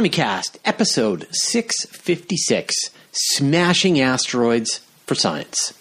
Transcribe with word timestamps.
Astronomy 0.00 0.16
Cast, 0.16 0.58
episode 0.64 1.26
656 1.30 2.74
Smashing 3.12 4.00
Asteroids 4.00 4.78
for 5.04 5.14
Science. 5.14 5.74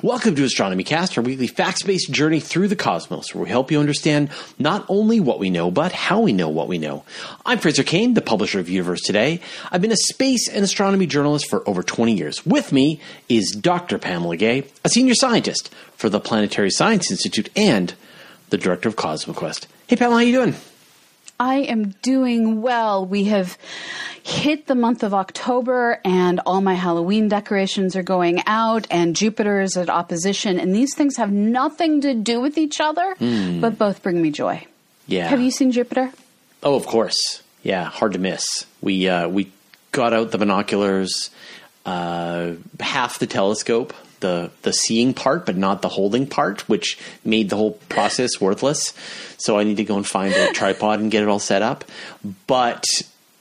Welcome 0.00 0.36
to 0.36 0.44
Astronomy 0.44 0.84
Cast, 0.84 1.18
our 1.18 1.24
weekly 1.24 1.48
facts 1.48 1.82
based 1.82 2.12
journey 2.12 2.38
through 2.38 2.68
the 2.68 2.76
cosmos, 2.76 3.34
where 3.34 3.42
we 3.42 3.50
help 3.50 3.72
you 3.72 3.80
understand 3.80 4.30
not 4.60 4.86
only 4.88 5.18
what 5.18 5.40
we 5.40 5.50
know, 5.50 5.72
but 5.72 5.90
how 5.90 6.20
we 6.20 6.32
know 6.32 6.48
what 6.48 6.68
we 6.68 6.78
know. 6.78 7.02
I'm 7.44 7.58
Fraser 7.58 7.82
Cain, 7.82 8.14
the 8.14 8.20
publisher 8.20 8.60
of 8.60 8.68
Universe 8.68 9.00
Today. 9.00 9.40
I've 9.72 9.82
been 9.82 9.90
a 9.90 9.96
space 9.96 10.48
and 10.48 10.62
astronomy 10.62 11.08
journalist 11.08 11.50
for 11.50 11.68
over 11.68 11.82
20 11.82 12.14
years. 12.14 12.46
With 12.46 12.72
me 12.72 13.00
is 13.28 13.50
Dr. 13.50 13.98
Pamela 13.98 14.36
Gay, 14.36 14.68
a 14.84 14.88
senior 14.88 15.16
scientist 15.16 15.74
for 15.96 16.08
the 16.08 16.20
Planetary 16.20 16.70
Science 16.70 17.10
Institute 17.10 17.50
and 17.56 17.92
the 18.50 18.56
director 18.56 18.88
of 18.88 18.94
CosmoQuest. 18.94 19.66
Hey, 19.88 19.96
Pamela, 19.96 20.18
how 20.18 20.24
you 20.24 20.32
doing? 20.32 20.54
I 21.38 21.56
am 21.56 21.90
doing 22.02 22.62
well. 22.62 23.04
We 23.04 23.24
have 23.24 23.58
hit 24.22 24.66
the 24.66 24.74
month 24.74 25.02
of 25.02 25.12
October 25.12 26.00
and 26.04 26.40
all 26.46 26.60
my 26.60 26.74
Halloween 26.74 27.28
decorations 27.28 27.96
are 27.96 28.02
going 28.02 28.42
out 28.46 28.86
and 28.90 29.14
Jupiter 29.14 29.60
is 29.60 29.76
at 29.76 29.90
opposition 29.90 30.58
and 30.58 30.74
these 30.74 30.94
things 30.94 31.16
have 31.16 31.30
nothing 31.30 32.00
to 32.02 32.14
do 32.14 32.40
with 32.40 32.56
each 32.56 32.80
other, 32.80 33.14
mm. 33.16 33.60
but 33.60 33.76
both 33.76 34.02
bring 34.02 34.22
me 34.22 34.30
joy. 34.30 34.66
Yeah. 35.06 35.28
Have 35.28 35.40
you 35.40 35.50
seen 35.50 35.72
Jupiter? 35.72 36.12
Oh, 36.62 36.76
of 36.76 36.86
course. 36.86 37.42
Yeah, 37.62 37.84
hard 37.84 38.12
to 38.12 38.18
miss. 38.18 38.44
We 38.80 39.08
uh, 39.08 39.28
we 39.28 39.50
got 39.92 40.12
out 40.12 40.30
the 40.30 40.38
binoculars, 40.38 41.30
uh, 41.86 42.52
half 42.80 43.18
the 43.18 43.26
telescope 43.26 43.94
the 44.24 44.50
the 44.62 44.72
seeing 44.72 45.12
part, 45.12 45.44
but 45.44 45.54
not 45.56 45.82
the 45.82 45.88
holding 45.88 46.26
part, 46.26 46.66
which 46.66 46.98
made 47.24 47.50
the 47.50 47.56
whole 47.56 47.72
process 47.90 48.40
worthless. 48.40 48.94
So 49.36 49.58
I 49.58 49.64
need 49.64 49.76
to 49.76 49.84
go 49.84 49.96
and 49.96 50.06
find 50.06 50.32
a 50.32 50.50
tripod 50.52 51.00
and 51.00 51.10
get 51.10 51.22
it 51.22 51.28
all 51.28 51.38
set 51.38 51.60
up. 51.60 51.84
But 52.46 52.86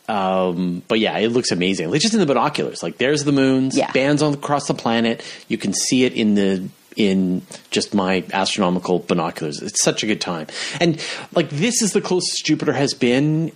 um, 0.10 0.84
but 0.90 1.00
yeah, 1.00 1.18
it 1.20 1.30
looks 1.30 1.52
amazing. 1.52 1.90
Like 1.90 2.02
just 2.02 2.14
in 2.14 2.20
the 2.20 2.26
binoculars, 2.26 2.84
like 2.84 2.98
there's 2.98 3.24
the 3.24 3.32
moons, 3.32 3.78
yeah. 3.78 3.92
bands 3.94 4.22
on 4.22 4.34
across 4.34 4.68
the 4.68 4.74
planet. 4.74 5.24
You 5.48 5.58
can 5.58 5.74
see 5.74 6.04
it 6.04 6.12
in 6.12 6.36
the 6.36 6.68
in 6.96 7.42
just 7.72 7.94
my 7.94 8.24
astronomical 8.34 9.00
binoculars. 9.00 9.62
It's 9.62 9.82
such 9.82 10.04
a 10.04 10.08
good 10.08 10.22
time. 10.22 10.48
And 10.80 11.04
like 11.36 11.50
this 11.50 11.82
is 11.82 11.94
the 11.94 12.02
closest 12.02 12.46
Jupiter 12.46 12.74
has 12.74 12.94
been 12.94 13.52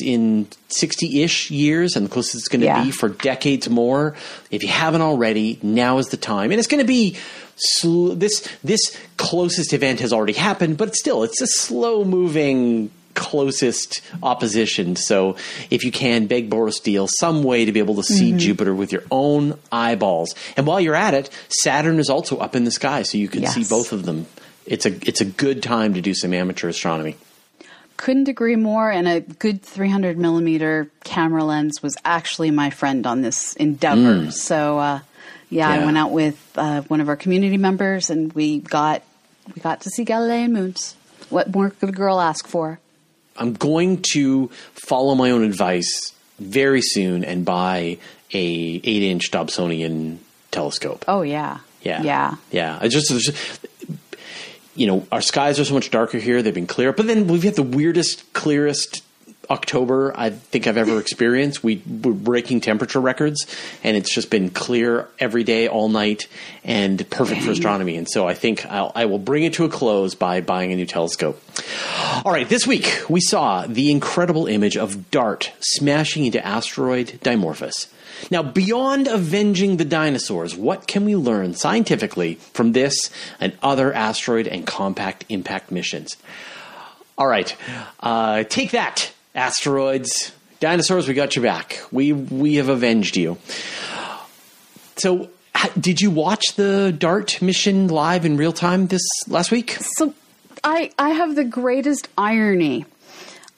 in 0.00 0.46
60-ish 0.68 1.50
years 1.50 1.96
and 1.96 2.06
the 2.06 2.10
closest 2.10 2.36
it's 2.36 2.48
going 2.48 2.60
to 2.60 2.66
yeah. 2.66 2.84
be 2.84 2.90
for 2.90 3.08
decades 3.08 3.68
more. 3.68 4.14
If 4.50 4.62
you 4.62 4.68
haven't 4.68 5.02
already, 5.02 5.58
now 5.62 5.98
is 5.98 6.08
the 6.08 6.16
time. 6.16 6.50
And 6.50 6.58
it's 6.58 6.68
going 6.68 6.82
to 6.82 6.86
be 6.86 7.16
sl- 7.56 8.12
this 8.12 8.46
this 8.62 8.96
closest 9.16 9.72
event 9.72 10.00
has 10.00 10.12
already 10.12 10.34
happened, 10.34 10.76
but 10.76 10.94
still 10.94 11.22
it's 11.22 11.40
a 11.40 11.46
slow 11.46 12.04
moving 12.04 12.90
closest 13.16 14.02
opposition. 14.22 14.94
So 14.94 15.36
if 15.70 15.82
you 15.82 15.90
can, 15.90 16.26
beg, 16.26 16.48
borrow, 16.48 16.70
steal 16.70 17.08
some 17.08 17.42
way 17.42 17.64
to 17.64 17.72
be 17.72 17.80
able 17.80 17.96
to 17.96 18.04
see 18.04 18.28
mm-hmm. 18.28 18.38
Jupiter 18.38 18.74
with 18.74 18.92
your 18.92 19.02
own 19.10 19.58
eyeballs. 19.72 20.36
And 20.56 20.66
while 20.66 20.80
you're 20.80 20.94
at 20.94 21.14
it, 21.14 21.30
Saturn 21.48 21.98
is 21.98 22.08
also 22.08 22.36
up 22.38 22.54
in 22.54 22.64
the 22.64 22.70
sky, 22.70 23.02
so 23.02 23.18
you 23.18 23.28
can 23.28 23.42
yes. 23.42 23.54
see 23.54 23.64
both 23.64 23.92
of 23.92 24.04
them. 24.04 24.26
It's 24.66 24.86
a 24.86 24.90
it's 25.08 25.20
a 25.20 25.24
good 25.24 25.62
time 25.62 25.94
to 25.94 26.00
do 26.00 26.14
some 26.14 26.32
amateur 26.34 26.68
astronomy. 26.68 27.16
Couldn't 27.96 28.28
agree 28.28 28.56
more. 28.56 28.90
And 28.90 29.08
a 29.08 29.20
good 29.20 29.62
300 29.62 30.18
millimeter 30.18 30.90
camera 31.02 31.44
lens 31.44 31.82
was 31.82 31.96
actually 32.04 32.50
my 32.50 32.70
friend 32.70 33.06
on 33.06 33.22
this 33.22 33.54
endeavor. 33.54 34.26
Mm. 34.26 34.32
So 34.32 34.78
uh, 34.78 35.00
yeah, 35.48 35.72
yeah, 35.72 35.80
I 35.80 35.84
went 35.84 35.96
out 35.96 36.10
with 36.10 36.52
uh, 36.56 36.82
one 36.82 37.00
of 37.00 37.08
our 37.08 37.16
community 37.16 37.56
members, 37.56 38.10
and 38.10 38.32
we 38.32 38.58
got 38.58 39.02
we 39.54 39.62
got 39.62 39.82
to 39.82 39.90
see 39.90 40.04
Galilean 40.04 40.52
moons. 40.52 40.96
What 41.30 41.54
more 41.54 41.70
could 41.70 41.88
a 41.88 41.92
girl 41.92 42.20
ask 42.20 42.46
for? 42.46 42.78
I'm 43.38 43.52
going 43.52 44.02
to 44.12 44.48
follow 44.74 45.14
my 45.14 45.30
own 45.30 45.44
advice 45.44 46.12
very 46.38 46.82
soon 46.82 47.24
and 47.24 47.44
buy 47.44 47.98
a 48.32 48.80
eight 48.84 49.02
inch 49.02 49.30
Dobsonian 49.30 50.18
telescope. 50.50 51.04
Oh 51.08 51.22
yeah, 51.22 51.58
yeah, 51.82 52.02
yeah, 52.02 52.36
yeah. 52.50 52.78
I 52.80 52.88
just, 52.88 53.10
just 53.10 53.60
you 54.74 54.86
know, 54.86 55.06
our 55.12 55.20
skies 55.20 55.58
are 55.60 55.64
so 55.64 55.74
much 55.74 55.90
darker 55.90 56.18
here; 56.18 56.42
they've 56.42 56.54
been 56.54 56.66
clear. 56.66 56.92
But 56.92 57.06
then 57.06 57.26
we've 57.26 57.42
got 57.42 57.54
the 57.54 57.62
weirdest, 57.62 58.32
clearest 58.32 59.02
October 59.50 60.12
I 60.16 60.30
think 60.30 60.66
I've 60.66 60.76
ever 60.76 60.98
experienced. 61.06 61.62
We 61.62 61.82
were 61.86 62.12
breaking 62.12 62.60
temperature 62.60 63.00
records, 63.00 63.46
and 63.82 63.96
it's 63.96 64.12
just 64.12 64.30
been 64.30 64.50
clear 64.50 65.08
every 65.18 65.44
day, 65.44 65.68
all 65.68 65.88
night, 65.88 66.28
and 66.64 67.08
perfect 67.10 67.42
for 67.42 67.50
astronomy. 67.50 67.96
And 67.96 68.08
so 68.08 68.26
I 68.26 68.34
think 68.34 68.66
I'll, 68.66 68.92
I 68.94 69.06
will 69.06 69.18
bring 69.18 69.44
it 69.44 69.54
to 69.54 69.64
a 69.64 69.68
close 69.68 70.14
by 70.14 70.40
buying 70.40 70.72
a 70.72 70.76
new 70.76 70.86
telescope. 70.86 71.40
All 72.24 72.32
right, 72.32 72.48
this 72.48 72.66
week 72.66 73.04
we 73.08 73.20
saw 73.20 73.66
the 73.66 73.90
incredible 73.90 74.46
image 74.46 74.76
of 74.76 75.10
DART 75.10 75.52
smashing 75.60 76.24
into 76.24 76.44
asteroid 76.44 77.18
Dimorphos. 77.22 77.88
Now, 78.30 78.42
beyond 78.42 79.08
avenging 79.08 79.76
the 79.76 79.84
dinosaurs, 79.84 80.56
what 80.56 80.86
can 80.86 81.04
we 81.04 81.16
learn 81.16 81.54
scientifically 81.54 82.34
from 82.52 82.72
this 82.72 83.10
and 83.38 83.52
other 83.62 83.92
asteroid 83.92 84.48
and 84.48 84.66
compact 84.66 85.24
impact 85.28 85.70
missions? 85.70 86.16
All 87.18 87.26
right, 87.26 87.54
uh, 88.00 88.44
take 88.44 88.72
that 88.72 89.12
asteroids, 89.36 90.32
dinosaurs. 90.58 91.06
We 91.06 91.14
got 91.14 91.36
your 91.36 91.42
back. 91.44 91.80
We 91.92 92.12
we 92.12 92.56
have 92.56 92.68
avenged 92.68 93.16
you. 93.16 93.38
So, 94.96 95.30
did 95.78 96.00
you 96.00 96.10
watch 96.10 96.56
the 96.56 96.94
Dart 96.98 97.40
mission 97.42 97.88
live 97.88 98.24
in 98.24 98.36
real 98.36 98.52
time 98.52 98.86
this 98.88 99.06
last 99.28 99.52
week? 99.52 99.76
So, 99.80 100.14
I 100.64 100.90
I 100.98 101.10
have 101.10 101.36
the 101.36 101.44
greatest 101.44 102.08
irony. 102.18 102.86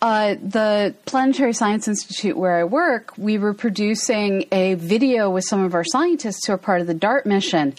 Uh, 0.01 0.37
the 0.41 0.95
Planetary 1.07 1.53
Science 1.53 1.89
Institute, 1.89 2.37
where 2.37 2.57
I 2.57 2.63
work, 2.63 3.19
we 3.19 3.37
were 3.37 3.53
producing 3.53 4.45
a 4.53 4.75
video 4.75 5.29
with 5.29 5.45
some 5.45 5.65
of 5.65 5.75
our 5.75 5.83
scientists 5.83 6.47
who 6.47 6.53
are 6.53 6.57
part 6.57 6.81
of 6.81 6.87
the 6.87 6.95
DART 6.95 7.27
mission. 7.27 7.75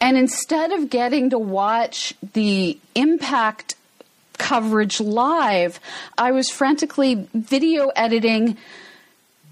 And 0.00 0.16
instead 0.16 0.72
of 0.72 0.90
getting 0.90 1.30
to 1.30 1.38
watch 1.38 2.12
the 2.32 2.76
impact 2.96 3.76
coverage 4.40 5.00
live, 5.00 5.78
I 6.16 6.32
was 6.32 6.48
frantically 6.48 7.28
video 7.34 7.88
editing 7.94 8.56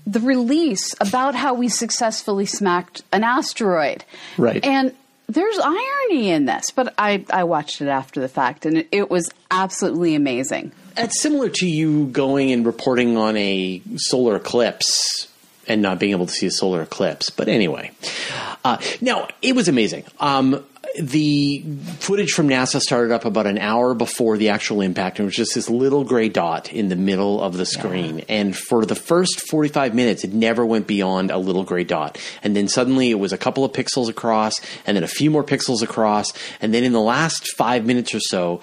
the 0.07 0.21
release 0.21 0.95
about 1.01 1.35
how 1.35 1.53
we 1.53 1.69
successfully 1.69 2.47
smacked 2.47 3.03
an 3.13 3.23
asteroid. 3.23 4.05
Right. 4.39 4.65
And 4.65 4.95
there's 5.29 5.59
irony 5.59 6.31
in 6.31 6.47
this, 6.47 6.71
but 6.71 6.95
I, 6.97 7.27
I 7.31 7.45
watched 7.45 7.83
it 7.83 7.89
after 7.89 8.19
the 8.19 8.29
fact 8.29 8.65
and 8.65 8.79
it, 8.79 8.89
it 8.91 9.11
was 9.11 9.31
absolutely 9.51 10.15
amazing. 10.15 10.73
It's 10.97 11.21
similar 11.21 11.51
to 11.51 11.67
you 11.67 12.07
going 12.07 12.51
and 12.51 12.65
reporting 12.65 13.19
on 13.19 13.37
a 13.37 13.83
solar 13.97 14.37
eclipse 14.37 15.29
and 15.67 15.83
not 15.83 15.99
being 15.99 16.13
able 16.13 16.25
to 16.25 16.33
see 16.33 16.47
a 16.47 16.51
solar 16.51 16.81
eclipse. 16.81 17.29
But 17.29 17.49
anyway, 17.49 17.91
uh, 18.65 18.79
now 19.03 19.29
it 19.43 19.55
was 19.55 19.69
amazing. 19.69 20.05
Um, 20.19 20.65
the 21.01 21.65
footage 21.99 22.33
from 22.33 22.49
NASA 22.49 22.81
started 22.81 23.13
up 23.13 23.25
about 23.25 23.47
an 23.47 23.59
hour 23.59 23.95
before 23.95 24.37
the 24.37 24.51
actual 24.51 24.81
impact, 24.81 25.19
and 25.19 25.25
it 25.25 25.27
was 25.27 25.37
just 25.37 25.55
this 25.55 25.71
little 25.71 26.05
gray 26.05 26.29
dot 26.29 26.73
in 26.73 26.89
the 26.89 26.97
middle 26.97 27.41
of 27.41 27.57
the 27.57 27.67
screen. 27.67 28.19
Yeah. 28.19 28.25
And 28.29 28.57
for 28.57 28.85
the 28.85 28.95
first 28.95 29.49
45 29.49 29.95
minutes, 29.95 30.25
it 30.25 30.33
never 30.33 30.65
went 30.65 30.87
beyond 30.87 31.31
a 31.31 31.39
little 31.39 31.65
gray 31.65 31.85
dot. 31.85 32.19
And 32.43 32.57
then 32.57 32.69
suddenly 32.69 33.11
it 33.11 33.19
was 33.19 33.33
a 33.33 33.39
couple 33.39 33.65
of 33.65 33.73
pixels 33.73 34.09
across, 34.09 34.55
and 34.87 34.97
then 34.97 35.05
a 35.05 35.09
few 35.09 35.31
more 35.31 35.45
pixels 35.45 35.83
across. 35.83 36.33
And 36.61 36.73
then 36.75 36.85
in 36.85 36.93
the 36.93 37.01
last 37.01 37.55
five 37.57 37.87
minutes 37.87 38.15
or 38.15 38.21
so, 38.21 38.61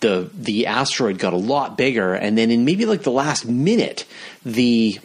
the 0.00 0.30
the 0.32 0.66
asteroid 0.66 1.18
got 1.18 1.32
a 1.32 1.38
lot 1.38 1.76
bigger, 1.76 2.14
and 2.14 2.38
then 2.38 2.50
in 2.50 2.64
maybe 2.64 2.86
like 2.86 3.02
the 3.02 3.10
last 3.10 3.46
minute, 3.46 4.04
the 4.44 4.98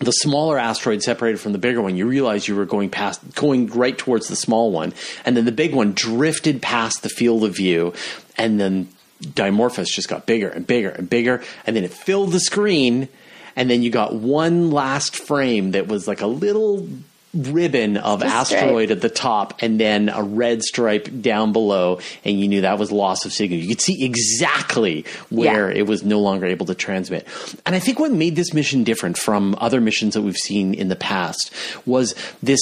the 0.00 0.12
smaller 0.12 0.58
asteroid 0.58 1.02
separated 1.02 1.38
from 1.38 1.52
the 1.52 1.58
bigger 1.58 1.82
one, 1.82 1.94
you 1.94 2.06
realize 2.06 2.48
you 2.48 2.56
were 2.56 2.64
going 2.64 2.88
past, 2.88 3.34
going 3.34 3.66
right 3.68 3.96
towards 3.96 4.28
the 4.28 4.36
small 4.36 4.72
one, 4.72 4.94
and 5.26 5.36
then 5.36 5.44
the 5.44 5.52
big 5.52 5.74
one 5.74 5.92
drifted 5.92 6.62
past 6.62 7.02
the 7.02 7.10
field 7.10 7.44
of 7.44 7.54
view, 7.54 7.92
and 8.38 8.58
then 8.58 8.88
Dimorphos 9.22 9.88
just 9.88 10.08
got 10.08 10.24
bigger 10.24 10.48
and 10.48 10.66
bigger 10.66 10.88
and 10.88 11.08
bigger, 11.08 11.42
and 11.66 11.76
then 11.76 11.84
it 11.84 11.92
filled 11.92 12.32
the 12.32 12.40
screen, 12.40 13.08
and 13.56 13.68
then 13.68 13.82
you 13.82 13.90
got 13.90 14.14
one 14.14 14.70
last 14.70 15.16
frame 15.16 15.72
that 15.72 15.86
was 15.86 16.08
like 16.08 16.22
a 16.22 16.26
little 16.26 16.88
ribbon 17.32 17.96
of 17.96 18.22
asteroid 18.22 18.90
at 18.90 19.00
the 19.00 19.08
top 19.08 19.62
and 19.62 19.78
then 19.78 20.08
a 20.08 20.22
red 20.22 20.62
stripe 20.62 21.08
down 21.20 21.52
below 21.52 22.00
and 22.24 22.40
you 22.40 22.48
knew 22.48 22.62
that 22.62 22.78
was 22.78 22.90
loss 22.90 23.24
of 23.24 23.32
signal. 23.32 23.60
You 23.60 23.68
could 23.68 23.80
see 23.80 24.04
exactly 24.04 25.04
where 25.30 25.70
yeah. 25.70 25.78
it 25.78 25.86
was 25.86 26.02
no 26.02 26.18
longer 26.18 26.46
able 26.46 26.66
to 26.66 26.74
transmit. 26.74 27.26
And 27.64 27.74
i 27.74 27.78
think 27.78 27.98
what 28.00 28.10
made 28.10 28.34
this 28.34 28.52
mission 28.52 28.82
different 28.82 29.16
from 29.16 29.54
other 29.58 29.80
missions 29.80 30.14
that 30.14 30.22
we've 30.22 30.36
seen 30.36 30.74
in 30.74 30.88
the 30.88 30.96
past 30.96 31.52
was 31.86 32.14
this 32.42 32.60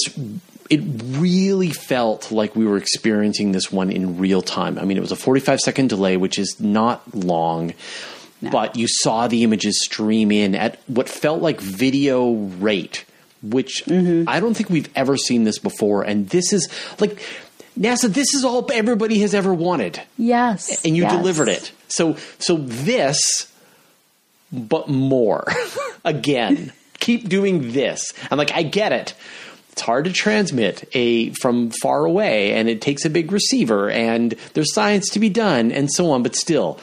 it 0.69 0.81
really 1.17 1.71
felt 1.71 2.31
like 2.31 2.55
we 2.55 2.63
were 2.65 2.77
experiencing 2.77 3.53
this 3.53 3.71
one 3.71 3.91
in 3.91 4.19
real 4.19 4.43
time. 4.43 4.77
I 4.77 4.85
mean 4.85 4.97
it 4.97 5.01
was 5.01 5.11
a 5.11 5.15
45 5.15 5.59
second 5.59 5.89
delay 5.89 6.15
which 6.15 6.37
is 6.37 6.59
not 6.59 7.15
long 7.15 7.73
no. 8.41 8.51
but 8.51 8.75
you 8.75 8.87
saw 8.87 9.27
the 9.27 9.43
images 9.43 9.79
stream 9.81 10.31
in 10.31 10.53
at 10.53 10.79
what 10.85 11.09
felt 11.09 11.41
like 11.41 11.59
video 11.59 12.33
rate 12.33 13.05
which 13.41 13.83
mm-hmm. 13.85 14.27
I 14.27 14.39
don't 14.39 14.53
think 14.53 14.69
we've 14.69 14.89
ever 14.95 15.17
seen 15.17 15.43
this 15.43 15.59
before. 15.59 16.03
And 16.03 16.29
this 16.29 16.53
is 16.53 16.69
like 16.99 17.21
NASA. 17.79 18.13
This 18.13 18.33
is 18.33 18.43
all 18.43 18.69
everybody 18.71 19.19
has 19.19 19.33
ever 19.33 19.53
wanted. 19.53 20.01
Yes, 20.17 20.83
and 20.85 20.95
you 20.95 21.03
yes. 21.03 21.13
delivered 21.13 21.49
it. 21.49 21.71
So 21.87 22.17
so 22.39 22.57
this, 22.57 23.51
but 24.51 24.87
more 24.89 25.45
again. 26.05 26.73
keep 26.99 27.29
doing 27.29 27.71
this. 27.71 28.13
I'm 28.29 28.37
like, 28.37 28.51
I 28.51 28.63
get 28.63 28.91
it. 28.91 29.13
It's 29.71 29.81
hard 29.81 30.05
to 30.05 30.11
transmit 30.11 30.89
a 30.93 31.31
from 31.31 31.71
far 31.81 32.05
away, 32.05 32.53
and 32.53 32.67
it 32.67 32.81
takes 32.81 33.05
a 33.05 33.09
big 33.09 33.31
receiver, 33.31 33.89
and 33.89 34.31
there's 34.53 34.73
science 34.73 35.09
to 35.11 35.19
be 35.19 35.29
done, 35.29 35.71
and 35.71 35.89
so 35.91 36.11
on. 36.11 36.23
But 36.23 36.35
still, 36.35 36.79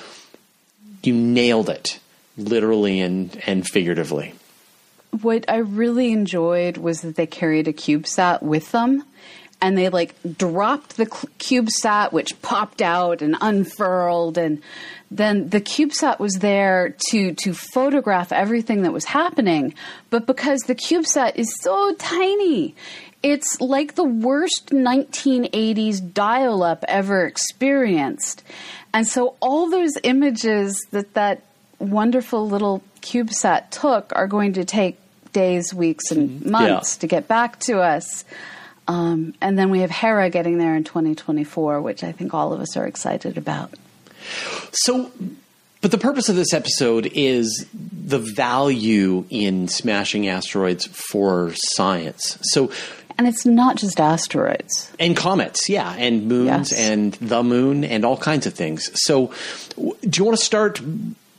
you 1.02 1.12
nailed 1.12 1.68
it, 1.68 1.98
literally 2.38 3.00
and 3.00 3.38
and 3.46 3.66
figuratively. 3.66 4.34
What 5.22 5.44
I 5.48 5.58
really 5.58 6.12
enjoyed 6.12 6.76
was 6.76 7.00
that 7.02 7.16
they 7.16 7.26
carried 7.26 7.68
a 7.68 7.72
CubeSat 7.72 8.42
with 8.42 8.72
them 8.72 9.04
and 9.60 9.76
they 9.76 9.88
like 9.88 10.14
dropped 10.36 10.96
the 10.96 11.06
CubeSat, 11.06 12.12
which 12.12 12.40
popped 12.42 12.82
out 12.82 13.22
and 13.22 13.36
unfurled, 13.40 14.36
and 14.36 14.60
then 15.10 15.48
the 15.48 15.60
CubeSat 15.60 16.18
was 16.18 16.34
there 16.34 16.94
to 17.08 17.32
to 17.34 17.54
photograph 17.54 18.32
everything 18.32 18.82
that 18.82 18.92
was 18.92 19.06
happening. 19.06 19.74
But 20.10 20.26
because 20.26 20.60
the 20.62 20.74
CubeSat 20.74 21.36
is 21.36 21.52
so 21.62 21.94
tiny, 21.94 22.74
it's 23.22 23.60
like 23.60 23.94
the 23.94 24.04
worst 24.04 24.70
1980s 24.70 26.12
dial-up 26.12 26.84
ever 26.86 27.26
experienced, 27.26 28.42
and 28.92 29.06
so 29.06 29.36
all 29.40 29.70
those 29.70 29.92
images 30.02 30.78
that 30.90 31.14
that 31.14 31.42
wonderful 31.78 32.48
little 32.48 32.82
CubeSat 33.00 33.70
took 33.70 34.12
are 34.14 34.26
going 34.26 34.52
to 34.54 34.64
take 34.64 34.98
days, 35.36 35.74
weeks, 35.74 36.10
and 36.10 36.46
months 36.46 36.96
yeah. 36.96 37.00
to 37.00 37.06
get 37.06 37.28
back 37.28 37.60
to 37.60 37.80
us. 37.80 38.24
Um, 38.88 39.34
and 39.42 39.58
then 39.58 39.68
we 39.68 39.80
have 39.80 39.90
Hera 39.90 40.30
getting 40.30 40.56
there 40.56 40.74
in 40.74 40.82
2024, 40.82 41.82
which 41.82 42.02
I 42.02 42.10
think 42.10 42.32
all 42.32 42.54
of 42.54 42.60
us 42.60 42.74
are 42.74 42.86
excited 42.86 43.36
about. 43.36 43.70
So, 44.72 45.12
but 45.82 45.90
the 45.90 45.98
purpose 45.98 46.30
of 46.30 46.36
this 46.36 46.54
episode 46.54 47.10
is 47.12 47.66
the 47.74 48.18
value 48.18 49.26
in 49.28 49.68
smashing 49.68 50.26
asteroids 50.26 50.86
for 51.10 51.52
science. 51.54 52.38
So, 52.40 52.70
and 53.18 53.28
it's 53.28 53.44
not 53.44 53.76
just 53.76 54.00
asteroids 54.00 54.90
and 54.98 55.14
comets, 55.14 55.68
yeah, 55.68 55.94
and 55.98 56.28
moons 56.28 56.72
yes. 56.72 56.80
and 56.80 57.12
the 57.14 57.42
moon 57.42 57.84
and 57.84 58.06
all 58.06 58.16
kinds 58.16 58.46
of 58.46 58.54
things. 58.54 58.90
So, 59.04 59.34
do 59.76 60.10
you 60.14 60.24
want 60.24 60.38
to 60.38 60.42
start 60.42 60.80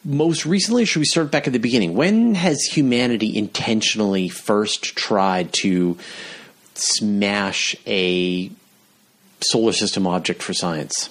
most 0.08 0.46
recently? 0.46 0.86
should 0.86 1.00
we 1.00 1.06
start 1.06 1.30
back 1.32 1.48
at 1.48 1.54
the 1.54 1.60
beginning? 1.60 1.94
When 1.94 2.34
has 2.36 2.62
humanity 2.64 3.38
intentionally 3.38 4.30
first 4.30 4.96
tried 4.96 5.52
to 5.62 5.98
smash 6.76 7.76
a 7.86 8.50
solar 9.42 9.74
system 9.74 10.08
object 10.08 10.42
for 10.42 10.54
science? 10.54 11.10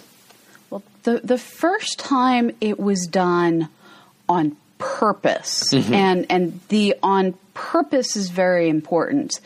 Well, 0.70 0.82
the 1.02 1.20
the 1.22 1.38
first 1.38 1.98
time 1.98 2.50
it 2.60 2.80
was 2.80 3.06
done 3.06 3.68
on 4.28 4.56
purpose, 4.78 5.72
mm-hmm. 5.72 5.94
and 5.94 6.26
and 6.30 6.60
the 6.68 6.96
on 7.02 7.34
purpose 7.54 8.16
is 8.16 8.30
very 8.30 8.68
important. 8.68 9.40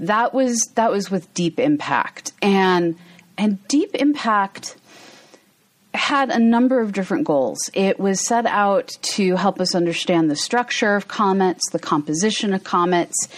That 0.00 0.34
was 0.34 0.58
that 0.74 0.90
was 0.90 1.10
with 1.10 1.32
Deep 1.34 1.60
Impact, 1.60 2.32
and 2.42 2.96
and 3.36 3.66
Deep 3.68 3.94
Impact 3.94 4.76
had 5.94 6.30
a 6.30 6.38
number 6.38 6.80
of 6.80 6.92
different 6.92 7.24
goals. 7.24 7.58
It 7.72 7.98
was 7.98 8.26
set 8.26 8.46
out 8.46 8.88
to 9.14 9.36
help 9.36 9.60
us 9.60 9.74
understand 9.74 10.30
the 10.30 10.36
structure 10.36 10.96
of 10.96 11.08
comets, 11.08 11.70
the 11.70 11.78
composition 11.78 12.52
of 12.52 12.64
comets, 12.64 13.28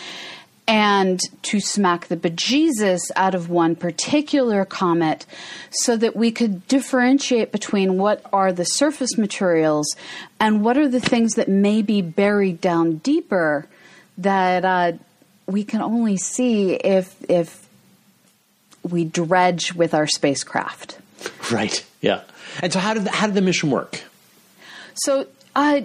and 0.69 1.21
to 1.43 1.61
smack 1.61 2.09
the 2.09 2.17
bejesus 2.17 3.11
out 3.15 3.35
of 3.35 3.49
one 3.49 3.77
particular 3.77 4.65
comet 4.65 5.25
so 5.71 5.97
that 5.97 6.17
we 6.17 6.33
could 6.33 6.67
differentiate 6.67 7.53
between 7.53 7.99
what 7.99 8.23
are 8.33 8.53
the 8.53 8.65
surface 8.65 9.17
materials 9.17 9.95
and 10.41 10.65
what 10.65 10.77
are 10.77 10.89
the 10.89 11.01
things 11.01 11.35
that 11.35 11.49
may 11.49 11.83
be 11.83 12.03
buried 12.03 12.61
down 12.61 12.97
deeper 12.97 13.67
that 14.19 14.65
uh, 14.65 14.93
we 15.47 15.63
can 15.63 15.81
only 15.81 16.17
see 16.17 16.73
if 16.75 17.15
if 17.29 17.67
we 18.83 19.05
dredge 19.05 19.75
with 19.75 19.95
our 19.95 20.07
spacecraft. 20.07 20.99
Right. 21.51 21.85
Yeah. 22.01 22.23
And 22.63 22.73
so, 22.73 22.79
how 22.79 22.95
did 22.95 23.05
the, 23.05 23.11
how 23.11 23.27
did 23.27 23.35
the 23.35 23.43
mission 23.43 23.71
work? 23.71 24.03
So, 24.95 25.27
uh, 25.55 25.83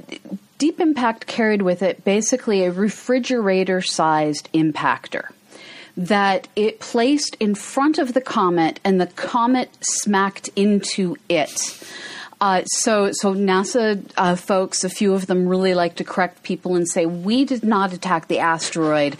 Deep 0.57 0.79
Impact 0.79 1.27
carried 1.27 1.61
with 1.61 1.81
it 1.81 2.03
basically 2.03 2.63
a 2.63 2.71
refrigerator 2.71 3.81
sized 3.81 4.51
impactor 4.53 5.31
that 5.97 6.47
it 6.55 6.79
placed 6.79 7.35
in 7.39 7.55
front 7.55 7.97
of 7.97 8.13
the 8.13 8.21
comet 8.21 8.79
and 8.83 8.99
the 8.99 9.07
comet 9.07 9.69
smacked 9.81 10.49
into 10.55 11.17
it. 11.29 11.83
Uh, 12.41 12.63
so, 12.65 13.11
so 13.13 13.35
NASA 13.35 14.03
uh, 14.17 14.35
folks, 14.35 14.83
a 14.83 14.89
few 14.89 15.13
of 15.13 15.27
them 15.27 15.47
really 15.47 15.75
like 15.75 15.95
to 15.97 16.03
correct 16.03 16.41
people 16.41 16.75
and 16.75 16.89
say 16.89 17.05
we 17.05 17.45
did 17.45 17.63
not 17.63 17.93
attack 17.93 18.27
the 18.27 18.39
asteroid. 18.39 19.15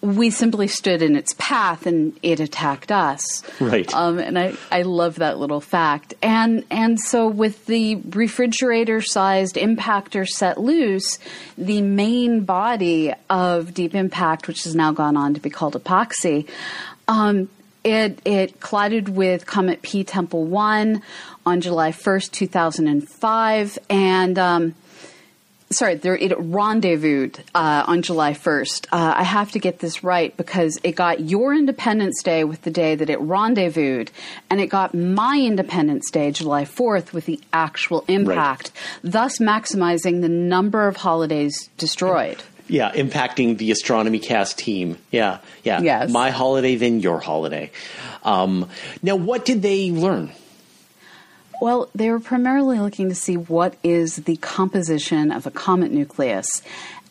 We 0.00 0.30
simply 0.30 0.68
stood 0.68 1.02
in 1.02 1.16
its 1.16 1.34
path 1.36 1.84
and 1.84 2.16
it 2.22 2.38
attacked 2.38 2.92
us. 2.92 3.42
Right. 3.60 3.92
Um, 3.92 4.20
and 4.20 4.38
I, 4.38 4.54
I 4.70 4.82
love 4.82 5.16
that 5.16 5.38
little 5.38 5.60
fact. 5.60 6.14
And 6.22 6.64
and 6.70 6.98
so 7.00 7.26
with 7.26 7.66
the 7.66 7.96
refrigerator-sized 7.96 9.56
impactor 9.56 10.26
set 10.26 10.58
loose, 10.58 11.18
the 11.58 11.82
main 11.82 12.44
body 12.44 13.12
of 13.28 13.74
Deep 13.74 13.96
Impact, 13.96 14.46
which 14.46 14.62
has 14.62 14.76
now 14.76 14.92
gone 14.92 15.16
on 15.16 15.34
to 15.34 15.40
be 15.40 15.50
called 15.50 15.74
EPOXI. 15.74 16.48
Um, 17.08 17.48
it 17.84 18.20
it 18.24 18.60
collided 18.60 19.08
with 19.08 19.46
Comet 19.46 19.82
P 19.82 20.04
Tempel 20.04 20.44
One 20.44 21.02
on 21.46 21.60
July 21.60 21.92
first, 21.92 22.32
two 22.32 22.46
thousand 22.46 22.88
and 22.88 23.08
five, 23.08 23.78
and 23.88 24.38
um, 24.38 24.74
sorry, 25.70 25.94
there, 25.94 26.16
it 26.16 26.32
rendezvoused 26.36 27.40
uh, 27.54 27.84
on 27.86 28.02
July 28.02 28.34
first. 28.34 28.88
Uh, 28.90 29.14
I 29.16 29.22
have 29.22 29.52
to 29.52 29.58
get 29.60 29.78
this 29.78 30.02
right 30.02 30.36
because 30.36 30.78
it 30.82 30.92
got 30.92 31.20
your 31.20 31.54
Independence 31.54 32.22
Day 32.22 32.42
with 32.42 32.62
the 32.62 32.70
day 32.72 32.96
that 32.96 33.08
it 33.08 33.20
rendezvoused, 33.20 34.10
and 34.50 34.60
it 34.60 34.66
got 34.66 34.94
my 34.94 35.38
Independence 35.40 36.10
Day, 36.10 36.32
July 36.32 36.64
fourth, 36.64 37.14
with 37.14 37.26
the 37.26 37.40
actual 37.52 38.04
impact, 38.08 38.72
right. 38.74 39.12
thus 39.12 39.38
maximizing 39.38 40.20
the 40.20 40.28
number 40.28 40.88
of 40.88 40.96
holidays 40.96 41.70
destroyed. 41.78 42.42
Yeah, 42.70 42.92
impacting 42.92 43.58
the 43.58 43.70
astronomy 43.70 44.18
cast 44.18 44.58
team. 44.58 44.96
Yeah, 45.10 45.38
yeah. 45.64 45.80
Yes. 45.80 46.10
My 46.10 46.30
holiday, 46.30 46.76
then 46.76 47.00
your 47.00 47.20
holiday. 47.20 47.70
Um, 48.22 48.68
now, 49.02 49.16
what 49.16 49.44
did 49.44 49.62
they 49.62 49.90
learn? 49.90 50.32
Well, 51.60 51.90
they 51.94 52.10
were 52.10 52.20
primarily 52.20 52.78
looking 52.78 53.10
to 53.10 53.14
see 53.14 53.36
what 53.36 53.76
is 53.82 54.16
the 54.16 54.36
composition 54.36 55.30
of 55.30 55.46
a 55.46 55.50
comet 55.50 55.92
nucleus. 55.92 56.62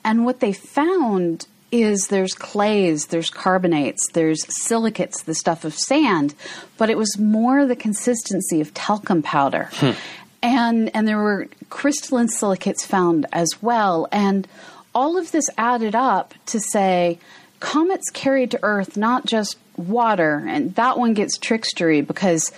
And 0.04 0.25
what 0.25 0.39
they 0.39 0.54
found 0.54 1.46
is 1.72 2.08
there's 2.08 2.34
clays, 2.34 3.08
there's 3.08 3.30
carbonates, 3.30 4.01
there's 4.13 4.44
silicates, 4.63 5.22
the 5.24 5.36
stuff 5.36 5.66
of 5.66 5.75
sand, 5.75 6.34
but 6.78 6.89
it 6.89 6.98
was 6.98 7.20
more 7.20 7.66
the 7.66 7.75
consistency 7.75 8.60
of 8.60 8.74
talcum 8.74 9.22
powder. 9.22 9.70
Hmm. 9.74 9.92
And 10.42 10.96
and 10.96 11.08
there 11.08 11.18
were 11.18 11.48
crystalline 11.70 12.30
silicates 12.30 12.86
found 12.86 13.28
as 13.32 13.62
well. 13.62 14.08
And 14.12 14.48
all 14.93 15.17
of 15.17 15.31
this 15.31 15.46
added 15.58 15.96
up 15.96 16.34
to 16.48 16.60
say 16.60 17.19
comets 17.60 18.10
carry 18.10 18.48
to 18.48 18.60
Earth 18.63 18.98
not 18.98 19.25
just 19.25 19.58
water, 19.77 20.43
and 20.48 20.75
that 20.75 20.98
one 20.98 21.13
gets 21.13 21.38
trickstery 21.38 22.05
because 22.05 22.51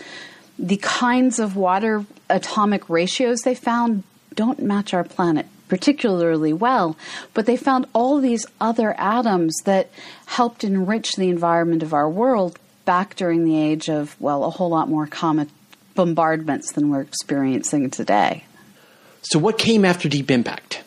the 0.57 0.77
kinds 0.77 1.39
of 1.39 1.55
water 1.55 2.05
atomic 2.29 2.89
ratios 2.89 3.41
they 3.41 3.55
found 3.55 4.03
don't 4.35 4.59
match 4.59 4.93
our 4.93 5.03
planet 5.03 5.45
particularly 5.71 6.51
well, 6.51 6.97
but 7.33 7.45
they 7.45 7.55
found 7.55 7.85
all 7.93 8.19
these 8.19 8.45
other 8.59 8.93
atoms 9.00 9.55
that 9.63 9.89
helped 10.25 10.65
enrich 10.65 11.13
the 11.15 11.29
environment 11.29 11.81
of 11.81 11.93
our 11.93 12.09
world 12.09 12.59
back 12.83 13.15
during 13.15 13.45
the 13.45 13.57
age 13.57 13.89
of, 13.89 14.19
well, 14.19 14.43
a 14.43 14.50
whole 14.50 14.69
lot 14.69 14.89
more 14.89 15.07
comet 15.07 15.47
bombardments 15.95 16.73
than 16.73 16.89
we're 16.89 17.00
experiencing 17.00 17.89
today. 17.89 18.43
So, 19.21 19.39
what 19.39 19.57
came 19.57 19.85
after 19.85 20.09
Deep 20.09 20.29
Impact? 20.29 20.83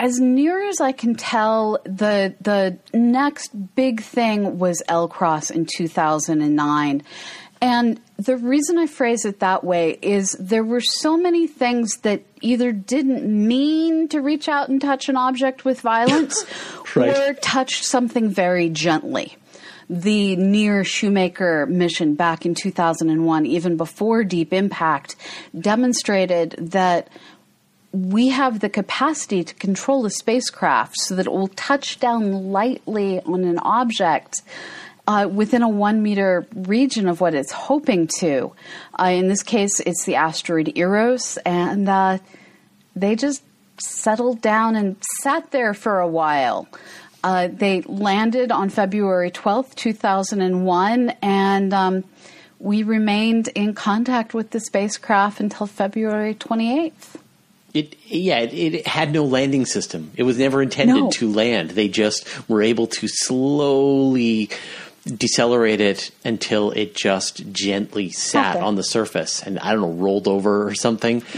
As 0.00 0.20
near 0.20 0.68
as 0.68 0.80
I 0.80 0.92
can 0.92 1.14
tell, 1.14 1.78
the 1.84 2.34
the 2.40 2.78
next 2.96 3.50
big 3.74 4.00
thing 4.00 4.58
was 4.58 4.82
LCROSS 4.88 5.50
in 5.50 5.66
2009. 5.66 7.02
And 7.60 8.00
the 8.16 8.36
reason 8.36 8.78
I 8.78 8.86
phrase 8.86 9.24
it 9.24 9.40
that 9.40 9.64
way 9.64 9.98
is 10.00 10.36
there 10.38 10.62
were 10.62 10.80
so 10.80 11.16
many 11.16 11.46
things 11.46 11.96
that 12.02 12.22
either 12.40 12.70
didn't 12.70 13.24
mean 13.26 14.08
to 14.08 14.20
reach 14.20 14.48
out 14.48 14.68
and 14.68 14.80
touch 14.80 15.08
an 15.08 15.16
object 15.16 15.64
with 15.64 15.80
violence 15.80 16.44
right. 16.96 17.16
or 17.16 17.34
touched 17.34 17.84
something 17.84 18.28
very 18.28 18.68
gently. 18.68 19.36
The 19.90 20.36
NEAR 20.36 20.84
Shoemaker 20.84 21.66
mission 21.66 22.14
back 22.14 22.44
in 22.44 22.54
2001, 22.54 23.46
even 23.46 23.76
before 23.76 24.22
Deep 24.22 24.52
Impact, 24.52 25.16
demonstrated 25.58 26.54
that 26.58 27.08
we 27.92 28.28
have 28.28 28.60
the 28.60 28.68
capacity 28.68 29.42
to 29.42 29.54
control 29.54 30.02
the 30.02 30.10
spacecraft 30.10 30.96
so 30.98 31.14
that 31.14 31.26
it 31.26 31.32
will 31.32 31.48
touch 31.48 31.98
down 31.98 32.50
lightly 32.52 33.20
on 33.20 33.44
an 33.44 33.58
object 33.60 34.42
uh, 35.06 35.26
within 35.26 35.62
a 35.62 35.68
one 35.68 36.02
meter 36.02 36.46
region 36.54 37.08
of 37.08 37.20
what 37.20 37.34
it's 37.34 37.50
hoping 37.50 38.06
to. 38.18 38.52
Uh, 38.98 39.04
in 39.04 39.28
this 39.28 39.42
case, 39.42 39.80
it's 39.80 40.04
the 40.04 40.16
asteroid 40.16 40.76
Eros, 40.76 41.38
and 41.38 41.88
uh, 41.88 42.18
they 42.94 43.16
just 43.16 43.42
settled 43.78 44.42
down 44.42 44.76
and 44.76 44.96
sat 45.22 45.50
there 45.50 45.72
for 45.72 46.00
a 46.00 46.08
while. 46.08 46.68
Uh, 47.24 47.48
they 47.50 47.80
landed 47.82 48.52
on 48.52 48.68
February 48.68 49.30
12th, 49.30 49.74
2001, 49.76 51.10
and 51.22 51.72
um, 51.72 52.04
we 52.58 52.82
remained 52.82 53.48
in 53.48 53.72
contact 53.72 54.34
with 54.34 54.50
the 54.50 54.60
spacecraft 54.60 55.40
until 55.40 55.66
February 55.66 56.34
28th. 56.34 57.16
It 57.74 57.96
yeah, 58.06 58.38
it, 58.40 58.54
it, 58.54 58.86
had 58.86 59.12
no 59.12 59.24
landing 59.24 59.66
system. 59.66 60.10
It 60.16 60.22
was 60.22 60.38
never 60.38 60.62
intended 60.62 60.96
No. 60.96 61.10
to 61.12 61.30
land. 61.32 61.70
They 61.70 61.88
just 61.88 62.48
were 62.48 62.62
able 62.62 62.86
to 62.86 63.08
slowly 63.08 64.50
decelerate 65.04 65.80
it 65.80 66.10
until 66.24 66.70
it 66.72 66.94
just 66.94 67.50
gently 67.52 68.10
sat 68.10 68.56
on 68.56 68.74
the 68.74 68.82
surface 68.82 69.42
and 69.42 69.58
I 69.58 69.72
don't 69.72 69.80
know 69.82 69.92
rolled 69.92 70.28
over 70.28 70.66
or 70.66 70.74
something. 70.74 71.20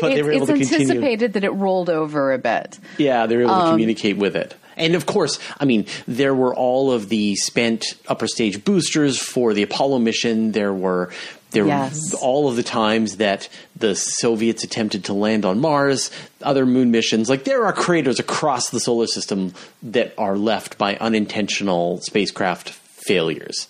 but 0.00 0.08
they 0.10 0.22
were 0.22 0.32
able 0.32 0.48
it's 0.50 0.70
to 0.70 0.76
continue. 0.76 0.80
anticipated 0.94 1.32
that 1.34 1.44
it 1.44 1.50
rolled 1.50 1.90
over 1.90 2.32
a 2.32 2.38
bit. 2.38 2.78
Yeah, 2.98 3.26
they 3.26 3.36
were 3.36 3.42
able 3.42 3.52
Um, 3.54 3.64
to 3.66 3.70
communicate 3.72 4.16
with 4.16 4.36
it. 4.36 4.54
And 4.76 4.94
of 4.94 5.06
course, 5.06 5.38
I 5.58 5.64
mean, 5.64 5.86
there 6.06 6.34
were 6.34 6.54
all 6.54 6.92
of 6.92 7.08
the 7.08 7.34
spent 7.36 7.84
upper 8.08 8.26
stage 8.26 8.64
boosters 8.64 9.18
for 9.18 9.54
the 9.54 9.62
Apollo 9.62 9.98
mission. 10.00 10.52
There 10.52 10.72
were 10.74 11.10
there 11.52 11.66
Yes. 11.66 11.98
were 12.12 12.18
all 12.18 12.48
of 12.48 12.56
the 12.56 12.62
times 12.62 13.16
that 13.16 13.48
the 13.74 13.94
Soviets 13.94 14.62
attempted 14.64 15.04
to 15.04 15.14
land 15.14 15.44
on 15.46 15.58
Mars, 15.60 16.10
other 16.42 16.66
moon 16.66 16.90
missions. 16.90 17.30
Like 17.30 17.44
there 17.44 17.64
are 17.64 17.72
craters 17.72 18.18
across 18.18 18.68
the 18.68 18.80
solar 18.80 19.06
system 19.06 19.54
that 19.82 20.12
are 20.18 20.36
left 20.36 20.76
by 20.76 20.96
unintentional 20.96 22.00
spacecraft 22.02 22.70
failures. 22.70 23.68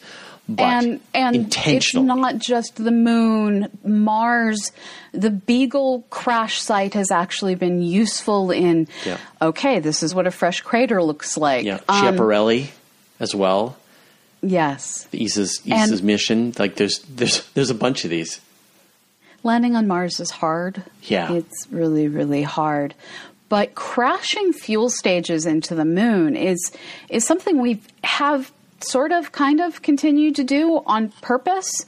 But 0.48 0.62
and 0.62 1.00
and 1.12 1.52
it's 1.66 1.92
not 1.94 2.38
just 2.38 2.76
the 2.76 2.92
moon 2.92 3.68
mars 3.84 4.70
the 5.12 5.30
beagle 5.30 6.04
crash 6.10 6.60
site 6.60 6.94
has 6.94 7.10
actually 7.10 7.56
been 7.56 7.82
useful 7.82 8.52
in 8.52 8.86
Yeah. 9.04 9.18
okay 9.42 9.80
this 9.80 10.04
is 10.04 10.14
what 10.14 10.26
a 10.26 10.30
fresh 10.30 10.60
crater 10.60 11.02
looks 11.02 11.36
like 11.36 11.64
yeah, 11.64 11.80
Um, 11.88 11.96
Schiaparelli 12.16 12.68
as 13.18 13.34
well. 13.34 13.76
yes 14.42 15.08
The 15.10 15.24
ESA's, 15.24 15.60
And- 15.68 16.02
mission. 16.04 16.52
Like 16.58 16.76
there's 16.76 17.00
there's 17.00 17.44
there's 17.54 17.70
a 17.70 17.74
bunch 17.74 18.04
of 18.04 18.10
these. 18.10 18.40
landing 19.42 19.74
on 19.74 19.86
mars 19.88 20.20
is 20.20 20.30
hard 20.30 20.82
Yeah. 21.02 21.32
it's 21.32 21.66
really 21.70 22.06
really 22.08 22.42
hard 22.42 22.94
but 23.48 23.74
crashing 23.74 24.52
fuel 24.52 24.90
stages 24.90 25.46
into 25.46 25.74
the 25.74 25.84
moon 25.84 26.36
is 26.36 26.72
is 27.08 27.24
something 27.26 27.60
we 27.60 27.80
have 28.04 28.52
sort 28.80 29.12
of 29.12 29.32
kind 29.32 29.60
of 29.60 29.82
continued 29.82 30.36
to 30.36 30.44
do 30.44 30.82
on 30.86 31.08
purpose 31.20 31.84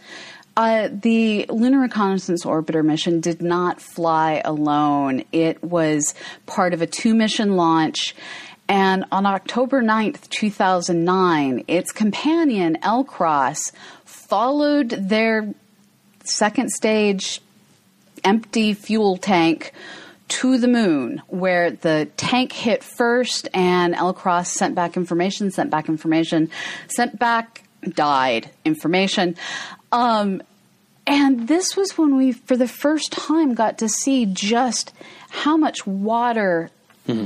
uh, 0.59 0.89
the 0.91 1.47
Lunar 1.49 1.79
Reconnaissance 1.79 2.45
Orbiter 2.45 2.85
mission 2.85 3.21
did 3.21 3.41
not 3.41 3.81
fly 3.81 4.43
alone. 4.45 5.23
It 5.31 5.63
was 5.63 6.17
part 6.47 6.75
of 6.75 6.83
a 6.83 6.87
two 6.87 7.15
mission 7.15 7.55
launch. 7.55 8.17
And 8.69 9.05
on 9.13 9.25
October 9.25 9.85
9th, 9.85 10.29
2009, 10.31 11.65
its 11.69 11.93
companion, 11.93 12.77
LCROSS, 12.83 13.71
followed 14.05 14.91
their 14.91 15.55
second 16.25 16.73
stage 16.73 17.41
empty 18.25 18.75
fuel 18.75 19.17
tank 19.17 19.73
to 20.29 20.59
the 20.59 20.69
moon, 20.69 21.23
where 21.27 21.71
the 21.71 22.09
tank 22.17 22.53
hit 22.53 22.85
first, 22.85 23.49
and 23.55 23.95
L 23.95 24.13
Cross 24.13 24.53
sent 24.53 24.75
back 24.75 24.97
information, 24.97 25.51
sent 25.51 25.71
back 25.71 25.89
information, 25.89 26.51
sent 26.89 27.19
back, 27.19 27.65
died 27.83 28.51
information. 28.65 29.37
Um, 29.93 30.43
and 31.07 31.49
this 31.49 31.77
was 31.77 31.97
when 31.97 32.17
we, 32.17 32.33
for 32.33 32.57
the 32.57 32.69
first 32.69 33.13
time, 33.13 33.55
got 33.55 33.79
to 33.79 33.89
see 33.89 34.27
just 34.27 34.93
how 35.31 35.57
much 35.57 35.87
water 35.87 36.71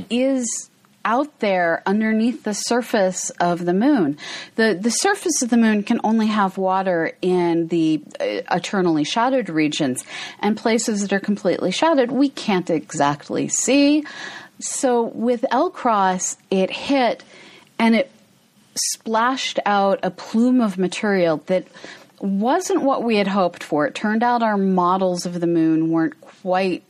is 0.09 0.69
out 1.05 1.39
there 1.39 1.83
underneath 1.85 2.43
the 2.43 2.53
surface 2.53 3.29
of 3.31 3.65
the 3.65 3.73
moon. 3.73 4.17
The 4.55 4.77
the 4.79 4.89
surface 4.89 5.41
of 5.41 5.49
the 5.49 5.57
moon 5.57 5.83
can 5.83 5.99
only 6.03 6.27
have 6.27 6.57
water 6.57 7.11
in 7.21 7.67
the 7.67 8.01
uh, 8.19 8.41
eternally 8.51 9.03
shadowed 9.03 9.49
regions 9.49 10.05
and 10.39 10.57
places 10.57 11.01
that 11.01 11.13
are 11.13 11.19
completely 11.19 11.71
shadowed 11.71 12.11
we 12.11 12.29
can't 12.29 12.69
exactly 12.69 13.47
see. 13.47 14.05
So 14.59 15.03
with 15.03 15.45
LCROSS 15.51 16.37
it 16.49 16.69
hit 16.69 17.23
and 17.77 17.95
it 17.95 18.11
splashed 18.75 19.59
out 19.65 19.99
a 20.03 20.09
plume 20.09 20.61
of 20.61 20.77
material 20.77 21.37
that 21.47 21.67
wasn't 22.19 22.81
what 22.81 23.03
we 23.03 23.17
had 23.17 23.27
hoped 23.27 23.63
for. 23.63 23.85
It 23.85 23.93
turned 23.93 24.23
out 24.23 24.41
our 24.41 24.57
models 24.57 25.25
of 25.25 25.39
the 25.39 25.47
moon 25.47 25.89
weren't 25.89 26.19
quite 26.21 26.83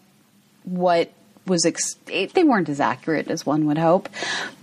what 0.64 1.12
was 1.46 1.66
ex- 1.66 1.96
they 2.06 2.44
weren't 2.44 2.70
as 2.70 2.80
accurate 2.80 3.30
as 3.30 3.46
one 3.46 3.66
would 3.66 3.78
hope, 3.78 4.10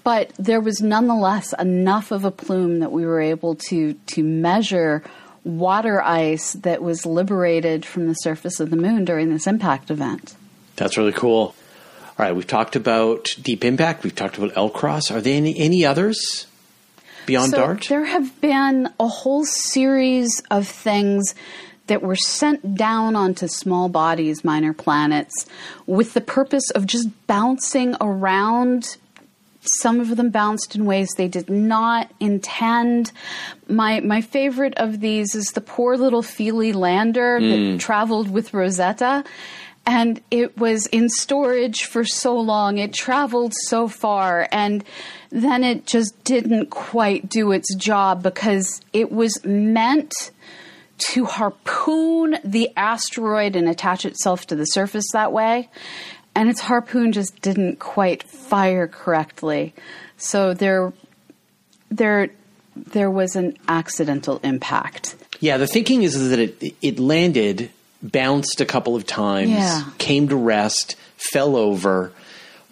but 0.03 0.33
there 0.39 0.61
was 0.61 0.81
nonetheless 0.81 1.53
enough 1.59 2.11
of 2.11 2.25
a 2.25 2.31
plume 2.31 2.81
that 2.81 2.93
we 2.93 3.05
were 3.05 3.21
able 3.21 3.55
to 3.69 3.95
to 3.95 4.23
measure 4.23 5.03
water 5.45 6.03
ice 6.03 6.53
that 6.53 6.83
was 6.83 7.07
liberated 7.07 7.85
from 7.85 8.07
the 8.07 8.15
surface 8.15 8.61
of 8.61 8.71
the 8.71 8.77
moon 8.77 9.05
during 9.05 9.31
this 9.31 9.47
impact 9.47 9.91
event. 9.91 10.35
That's 10.77 10.97
really 10.97 11.13
cool. 11.13 11.55
All 12.19 12.27
right, 12.27 12.35
we've 12.37 12.47
talked 12.47 12.77
about 12.77 13.35
Deep 13.41 13.65
Impact. 13.65 14.05
We've 14.05 14.15
talked 14.15 14.37
about 14.37 14.53
LCROSS. 14.53 15.11
Are 15.11 15.21
there 15.23 15.37
any, 15.37 15.59
any 15.59 15.87
others 15.87 16.47
beyond 17.25 17.53
so 17.53 17.57
Dart? 17.57 17.87
There 17.89 18.05
have 18.05 18.39
been 18.43 18.91
a 19.01 19.09
whole 19.09 19.47
series 19.47 20.43
of 20.51 20.69
things 20.69 21.35
that 21.90 22.02
were 22.02 22.14
sent 22.14 22.76
down 22.76 23.16
onto 23.16 23.49
small 23.49 23.88
bodies, 23.88 24.44
minor 24.44 24.73
planets, 24.73 25.44
with 25.87 26.14
the 26.14 26.20
purpose 26.20 26.70
of 26.70 26.87
just 26.87 27.09
bouncing 27.26 27.97
around. 28.00 28.97
Some 29.80 29.99
of 29.99 30.16
them 30.16 30.30
bounced 30.30 30.76
in 30.76 30.87
ways 30.87 31.11
they 31.16 31.26
did 31.26 31.50
not 31.50 32.09
intend. 32.20 33.11
My 33.68 33.99
my 33.99 34.20
favorite 34.20 34.75
of 34.76 35.00
these 35.00 35.35
is 35.35 35.47
the 35.47 35.61
poor 35.61 35.97
little 35.97 36.23
Philae 36.23 36.73
lander 36.73 37.40
that 37.40 37.73
hmm. 37.73 37.76
traveled 37.78 38.30
with 38.30 38.54
Rosetta. 38.54 39.25
And 39.85 40.20
it 40.30 40.56
was 40.56 40.87
in 40.87 41.09
storage 41.09 41.87
for 41.87 42.04
so 42.04 42.38
long. 42.38 42.78
It 42.78 42.92
traveled 42.92 43.52
so 43.66 43.88
far. 43.88 44.47
And 44.52 44.85
then 45.30 45.64
it 45.64 45.87
just 45.87 46.23
didn't 46.23 46.66
quite 46.66 47.28
do 47.28 47.50
its 47.50 47.75
job 47.75 48.23
because 48.23 48.80
it 48.92 49.11
was 49.11 49.44
meant 49.44 50.12
to 51.09 51.25
harpoon 51.25 52.38
the 52.45 52.71
asteroid 52.76 53.57
and 53.57 53.69
attach 53.69 54.04
itself 54.04 54.47
to 54.47 54.54
the 54.57 54.64
surface 54.64 55.07
that 55.12 55.33
way. 55.33 55.69
And 56.35 56.49
its 56.49 56.61
harpoon 56.61 57.12
just 57.12 57.40
didn't 57.42 57.78
quite 57.80 58.23
fire 58.23 58.87
correctly. 58.87 59.75
So 60.16 60.54
there, 60.54 60.92
there, 61.90 62.28
there 62.76 63.11
was 63.11 63.35
an 63.37 63.57
accidental 63.69 64.38
impact. 64.45 65.16
yeah, 65.40 65.57
the 65.57 65.66
thinking 65.66 66.02
is, 66.02 66.14
is 66.14 66.30
that 66.30 66.38
it, 66.38 66.75
it 66.83 66.99
landed, 67.00 67.71
bounced 68.02 68.61
a 68.61 68.66
couple 68.66 68.95
of 68.95 69.07
times, 69.07 69.50
Yeah. 69.50 69.85
came 69.99 70.28
to 70.28 70.37
rest, 70.37 70.95
fell 71.16 71.57
over, 71.57 72.12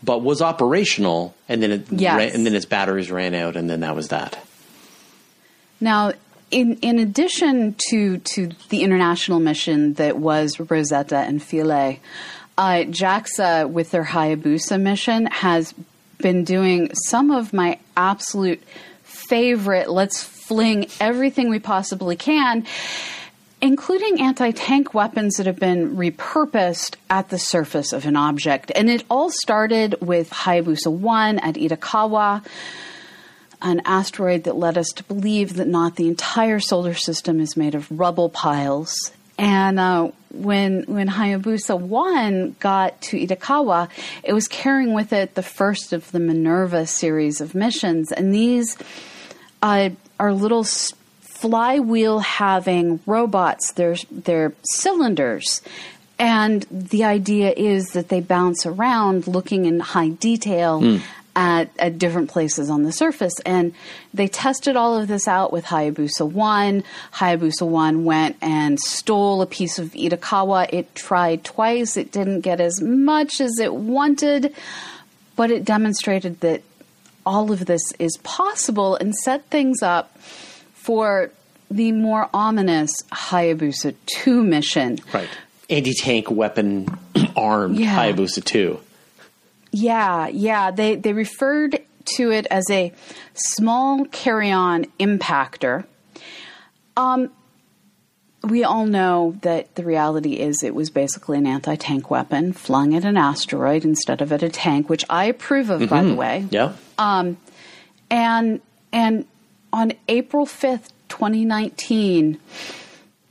but 0.04 0.22
was 0.22 0.40
operational, 0.40 1.34
and 1.48 1.60
then 1.62 1.72
it 1.72 1.86
Yes. 1.90 2.16
ran, 2.16 2.30
and 2.34 2.46
then 2.46 2.54
its 2.54 2.66
batteries 2.66 3.10
ran 3.10 3.34
out, 3.34 3.56
and 3.56 3.68
then 3.68 3.80
that 3.80 3.96
was 3.96 4.08
that. 4.08 4.38
Now, 5.80 6.12
in 6.50 6.78
in 6.82 6.98
addition 6.98 7.74
to 7.90 8.18
to 8.18 8.50
the 8.68 8.82
international 8.82 9.40
mission 9.40 9.94
that 9.94 10.18
was 10.18 10.58
Rosetta 10.58 11.18
and 11.18 11.42
Philae, 11.42 12.00
uh, 12.56 12.84
JAXA 12.88 13.70
with 13.70 13.90
their 13.90 14.04
Hayabusa 14.04 14.80
mission 14.80 15.26
has 15.26 15.74
been 16.18 16.44
doing 16.44 16.92
some 16.94 17.30
of 17.30 17.52
my 17.52 17.78
absolute 17.96 18.62
favorite. 19.02 19.90
Let's 19.90 20.22
fling 20.22 20.86
everything 21.00 21.50
we 21.50 21.58
possibly 21.58 22.16
can. 22.16 22.66
Including 23.60 24.20
anti 24.20 24.52
tank 24.52 24.94
weapons 24.94 25.34
that 25.36 25.46
have 25.46 25.58
been 25.58 25.96
repurposed 25.96 26.94
at 27.10 27.28
the 27.28 27.38
surface 27.38 27.92
of 27.92 28.06
an 28.06 28.14
object. 28.14 28.70
And 28.74 28.88
it 28.88 29.04
all 29.10 29.30
started 29.30 29.96
with 30.00 30.30
Hayabusa 30.30 30.92
1 30.92 31.40
at 31.40 31.56
Itokawa, 31.56 32.44
an 33.60 33.82
asteroid 33.84 34.44
that 34.44 34.56
led 34.56 34.78
us 34.78 34.88
to 34.88 35.04
believe 35.04 35.54
that 35.54 35.68
not 35.68 35.96
the 35.96 36.08
entire 36.08 36.60
solar 36.60 36.94
system 36.94 37.40
is 37.40 37.56
made 37.56 37.74
of 37.74 37.90
rubble 37.90 38.28
piles. 38.28 39.12
And 39.38 39.78
uh, 39.78 40.10
when 40.32 40.82
when 40.82 41.08
Hayabusa 41.08 41.78
one 41.78 42.56
got 42.58 43.00
to 43.02 43.16
Itokawa, 43.16 43.88
it 44.24 44.32
was 44.32 44.48
carrying 44.48 44.94
with 44.94 45.12
it 45.12 45.34
the 45.34 45.42
first 45.42 45.92
of 45.92 46.10
the 46.10 46.18
Minerva 46.18 46.86
series 46.86 47.40
of 47.40 47.54
missions, 47.54 48.10
and 48.10 48.34
these 48.34 48.76
uh, 49.62 49.90
are 50.18 50.32
little 50.32 50.64
flywheel 51.20 52.18
having 52.18 52.98
robots. 53.06 53.72
They're 53.72 53.96
they're 54.10 54.54
cylinders. 54.62 55.62
And 56.20 56.66
the 56.68 57.04
idea 57.04 57.54
is 57.56 57.92
that 57.92 58.08
they 58.08 58.20
bounce 58.20 58.66
around 58.66 59.28
looking 59.28 59.66
in 59.66 59.78
high 59.78 60.08
detail 60.08 61.00
at, 61.38 61.70
at 61.78 61.98
different 61.98 62.28
places 62.28 62.68
on 62.68 62.82
the 62.82 62.90
surface. 62.90 63.38
And 63.46 63.72
they 64.12 64.26
tested 64.26 64.74
all 64.74 64.96
of 64.98 65.06
this 65.06 65.28
out 65.28 65.52
with 65.52 65.66
Hayabusa 65.66 66.28
1. 66.28 66.82
Hayabusa 67.14 67.62
1 67.66 68.04
went 68.04 68.36
and 68.42 68.78
stole 68.80 69.40
a 69.40 69.46
piece 69.46 69.78
of 69.78 69.92
Itokawa. 69.92 70.68
It 70.72 70.92
tried 70.96 71.44
twice, 71.44 71.96
it 71.96 72.10
didn't 72.10 72.40
get 72.40 72.60
as 72.60 72.82
much 72.82 73.40
as 73.40 73.60
it 73.60 73.72
wanted, 73.72 74.52
but 75.36 75.52
it 75.52 75.64
demonstrated 75.64 76.40
that 76.40 76.62
all 77.24 77.52
of 77.52 77.66
this 77.66 77.92
is 78.00 78.16
possible 78.24 78.96
and 78.96 79.14
set 79.14 79.48
things 79.48 79.80
up 79.80 80.18
for 80.74 81.30
the 81.70 81.92
more 81.92 82.28
ominous 82.34 82.90
Hayabusa 83.12 83.94
2 84.06 84.42
mission. 84.42 84.98
Right. 85.14 85.28
Anti 85.70 85.92
tank 85.94 86.32
weapon 86.32 86.88
armed 87.36 87.76
Yeah. 87.78 87.96
Hayabusa 87.96 88.44
2. 88.44 88.80
Yeah, 89.70 90.28
yeah. 90.28 90.70
They 90.70 90.96
they 90.96 91.12
referred 91.12 91.80
to 92.16 92.30
it 92.30 92.46
as 92.50 92.64
a 92.70 92.92
small 93.34 94.06
carry-on 94.06 94.86
impactor. 94.98 95.84
Um, 96.96 97.30
we 98.42 98.64
all 98.64 98.86
know 98.86 99.36
that 99.42 99.74
the 99.74 99.84
reality 99.84 100.34
is 100.34 100.62
it 100.62 100.74
was 100.74 100.90
basically 100.90 101.38
an 101.38 101.46
anti-tank 101.46 102.10
weapon 102.10 102.52
flung 102.52 102.94
at 102.94 103.04
an 103.04 103.16
asteroid 103.16 103.84
instead 103.84 104.22
of 104.22 104.32
at 104.32 104.42
a 104.42 104.48
tank, 104.48 104.88
which 104.88 105.04
I 105.10 105.24
approve 105.24 105.70
of, 105.70 105.88
by 105.90 106.02
the 106.02 106.14
way. 106.14 106.46
Yeah. 106.50 106.74
Um, 106.96 107.36
And 108.10 108.62
and 108.90 109.26
on 109.70 109.92
April 110.08 110.46
fifth, 110.46 110.92
twenty 111.08 111.44
nineteen, 111.44 112.38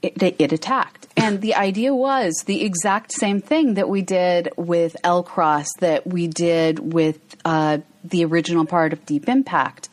it, 0.04 0.22
it 0.22 0.52
attacked. 0.54 1.07
And 1.18 1.42
the 1.42 1.56
idea 1.56 1.96
was 1.96 2.44
the 2.46 2.64
exact 2.64 3.12
same 3.12 3.42
thing 3.42 3.74
that 3.74 3.90
we 3.90 4.04
did 4.04 4.50
with 4.56 4.96
LCROSS, 5.04 5.68
that 5.80 6.06
we 6.06 6.28
did 6.28 6.94
with 6.94 7.20
uh, 7.44 7.80
the 8.04 8.24
original 8.24 8.66
part 8.66 8.94
of 8.94 9.04
Deep 9.06 9.28
Impact. 9.28 9.90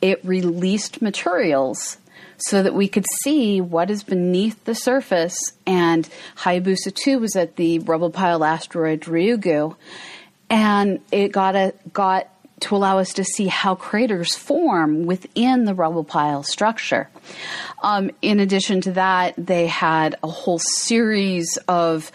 It 0.00 0.24
released 0.24 1.02
materials 1.02 1.98
so 2.38 2.62
that 2.62 2.74
we 2.74 2.86
could 2.86 3.04
see 3.24 3.60
what 3.60 3.90
is 3.90 4.04
beneath 4.04 4.64
the 4.64 4.74
surface. 4.74 5.36
And 5.66 6.08
Hayabusa 6.36 6.94
2 6.94 7.18
was 7.18 7.34
at 7.34 7.56
the 7.56 7.80
rubble 7.80 8.10
pile 8.10 8.44
asteroid 8.44 9.00
Ryugu, 9.02 9.74
and 10.48 11.00
it 11.10 11.32
got 11.32 11.56
a 11.56 11.74
got 11.92 12.28
to 12.60 12.76
allow 12.76 12.98
us 12.98 13.12
to 13.14 13.24
see 13.24 13.46
how 13.46 13.74
craters 13.74 14.34
form 14.34 15.06
within 15.06 15.64
the 15.64 15.74
rubble 15.74 16.04
pile 16.04 16.42
structure. 16.42 17.08
Um, 17.82 18.10
in 18.22 18.40
addition 18.40 18.80
to 18.82 18.92
that, 18.92 19.34
they 19.36 19.66
had 19.66 20.16
a 20.22 20.28
whole 20.28 20.58
series 20.58 21.58
of 21.68 22.10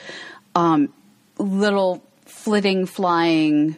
um, 0.55 0.93
little 1.37 2.03
flitting, 2.25 2.85
flying. 2.85 3.77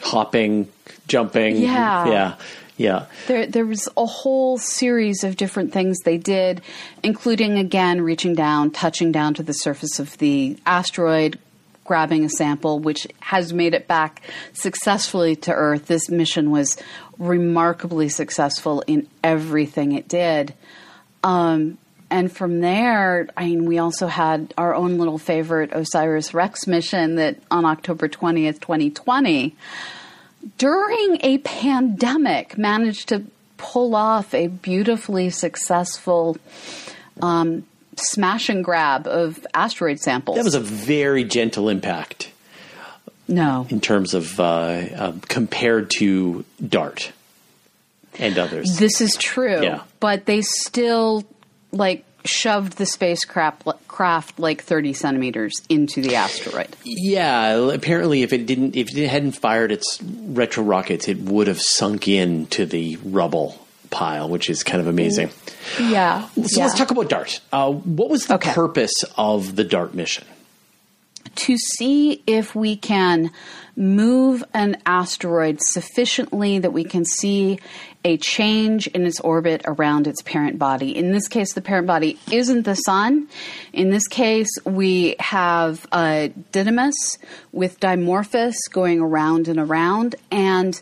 Hopping, 0.00 0.68
jumping. 1.06 1.56
Yeah. 1.56 2.06
Yeah. 2.06 2.34
Yeah. 2.76 3.06
There, 3.28 3.46
there 3.46 3.66
was 3.66 3.88
a 3.96 4.06
whole 4.06 4.58
series 4.58 5.22
of 5.22 5.36
different 5.36 5.72
things 5.72 6.00
they 6.00 6.18
did, 6.18 6.62
including 7.02 7.58
again 7.58 8.00
reaching 8.00 8.34
down, 8.34 8.70
touching 8.70 9.12
down 9.12 9.34
to 9.34 9.42
the 9.42 9.52
surface 9.52 10.00
of 10.00 10.18
the 10.18 10.58
asteroid, 10.66 11.38
grabbing 11.84 12.24
a 12.24 12.28
sample, 12.28 12.78
which 12.78 13.06
has 13.20 13.52
made 13.52 13.74
it 13.74 13.88
back 13.88 14.22
successfully 14.52 15.36
to 15.36 15.52
Earth. 15.52 15.86
This 15.86 16.08
mission 16.08 16.50
was 16.50 16.76
remarkably 17.18 18.08
successful 18.08 18.82
in 18.86 19.08
everything 19.22 19.92
it 19.92 20.08
did. 20.08 20.54
Um, 21.24 21.78
and 22.10 22.30
from 22.30 22.60
there, 22.60 23.28
I 23.36 23.46
mean, 23.46 23.64
we 23.64 23.78
also 23.78 24.06
had 24.06 24.52
our 24.58 24.74
own 24.74 24.98
little 24.98 25.18
favorite 25.18 25.72
OSIRIS-REx 25.72 26.66
mission 26.66 27.14
that 27.16 27.38
on 27.50 27.64
October 27.64 28.08
20th, 28.08 28.60
2020, 28.60 29.56
during 30.58 31.18
a 31.22 31.38
pandemic, 31.38 32.58
managed 32.58 33.08
to 33.08 33.24
pull 33.56 33.94
off 33.94 34.34
a 34.34 34.48
beautifully 34.48 35.30
successful 35.30 36.36
um, 37.22 37.64
smash 37.96 38.48
and 38.48 38.64
grab 38.64 39.06
of 39.06 39.46
asteroid 39.54 40.00
samples. 40.00 40.36
That 40.36 40.44
was 40.44 40.54
a 40.54 40.60
very 40.60 41.24
gentle 41.24 41.68
impact 41.68 42.30
no. 43.28 43.66
in 43.70 43.80
terms 43.80 44.14
of 44.14 44.38
uh, 44.38 44.42
uh, 44.42 45.12
compared 45.28 45.90
to 45.98 46.44
Dart 46.66 47.12
and 48.18 48.38
others. 48.38 48.76
This 48.78 49.00
is 49.00 49.14
true. 49.16 49.62
Yeah. 49.62 49.82
But 50.00 50.26
they 50.26 50.42
still 50.42 51.24
like 51.70 52.04
shoved 52.24 52.78
the 52.78 52.86
spacecraft 52.86 53.66
craft 53.88 54.38
like 54.38 54.62
30 54.62 54.92
centimeters 54.92 55.52
into 55.68 56.00
the 56.02 56.16
asteroid. 56.16 56.68
Yeah, 56.84 57.72
apparently, 57.72 58.22
if 58.22 58.32
it 58.32 58.46
didn't, 58.46 58.76
if 58.76 58.96
it 58.96 59.08
hadn't 59.08 59.32
fired 59.32 59.72
its 59.72 59.98
retro 60.02 60.62
rockets, 60.64 61.08
it 61.08 61.18
would 61.18 61.46
have 61.46 61.60
sunk 61.60 62.08
into 62.08 62.66
the 62.66 62.98
rubble 63.04 63.61
pile, 63.92 64.28
which 64.28 64.50
is 64.50 64.64
kind 64.64 64.80
of 64.80 64.88
amazing. 64.88 65.30
Yeah. 65.80 66.26
So 66.44 66.60
let's 66.60 66.76
talk 66.76 66.90
about 66.90 67.08
Dart. 67.08 67.40
Uh, 67.52 67.70
what 67.70 68.10
was 68.10 68.26
the 68.26 68.34
Okay. 68.34 68.52
purpose 68.52 69.04
of 69.16 69.54
the 69.54 69.62
Dart 69.64 69.94
mission? 69.94 70.24
to 71.34 71.56
see 71.56 72.22
if 72.26 72.54
we 72.54 72.76
can 72.76 73.30
move 73.74 74.44
an 74.52 74.76
asteroid 74.84 75.58
sufficiently 75.62 76.58
that 76.58 76.72
we 76.74 76.84
can 76.84 77.06
see 77.06 77.58
a 78.04 78.18
change 78.18 78.86
in 78.88 79.06
its 79.06 79.18
orbit 79.20 79.62
around 79.64 80.06
its 80.06 80.20
parent 80.22 80.58
body. 80.58 80.94
In 80.94 81.10
this 81.10 81.28
case, 81.28 81.54
the 81.54 81.62
parent 81.62 81.86
body 81.86 82.18
isn't 82.30 82.64
the 82.64 82.74
sun. 82.74 83.28
In 83.72 83.88
this 83.88 84.06
case, 84.08 84.50
we 84.66 85.16
have 85.20 85.86
uh, 85.90 86.28
Didymos 86.52 86.92
with 87.50 87.80
Dimorphos 87.80 88.56
going 88.70 89.00
around 89.00 89.48
and 89.48 89.58
around, 89.58 90.16
and 90.30 90.78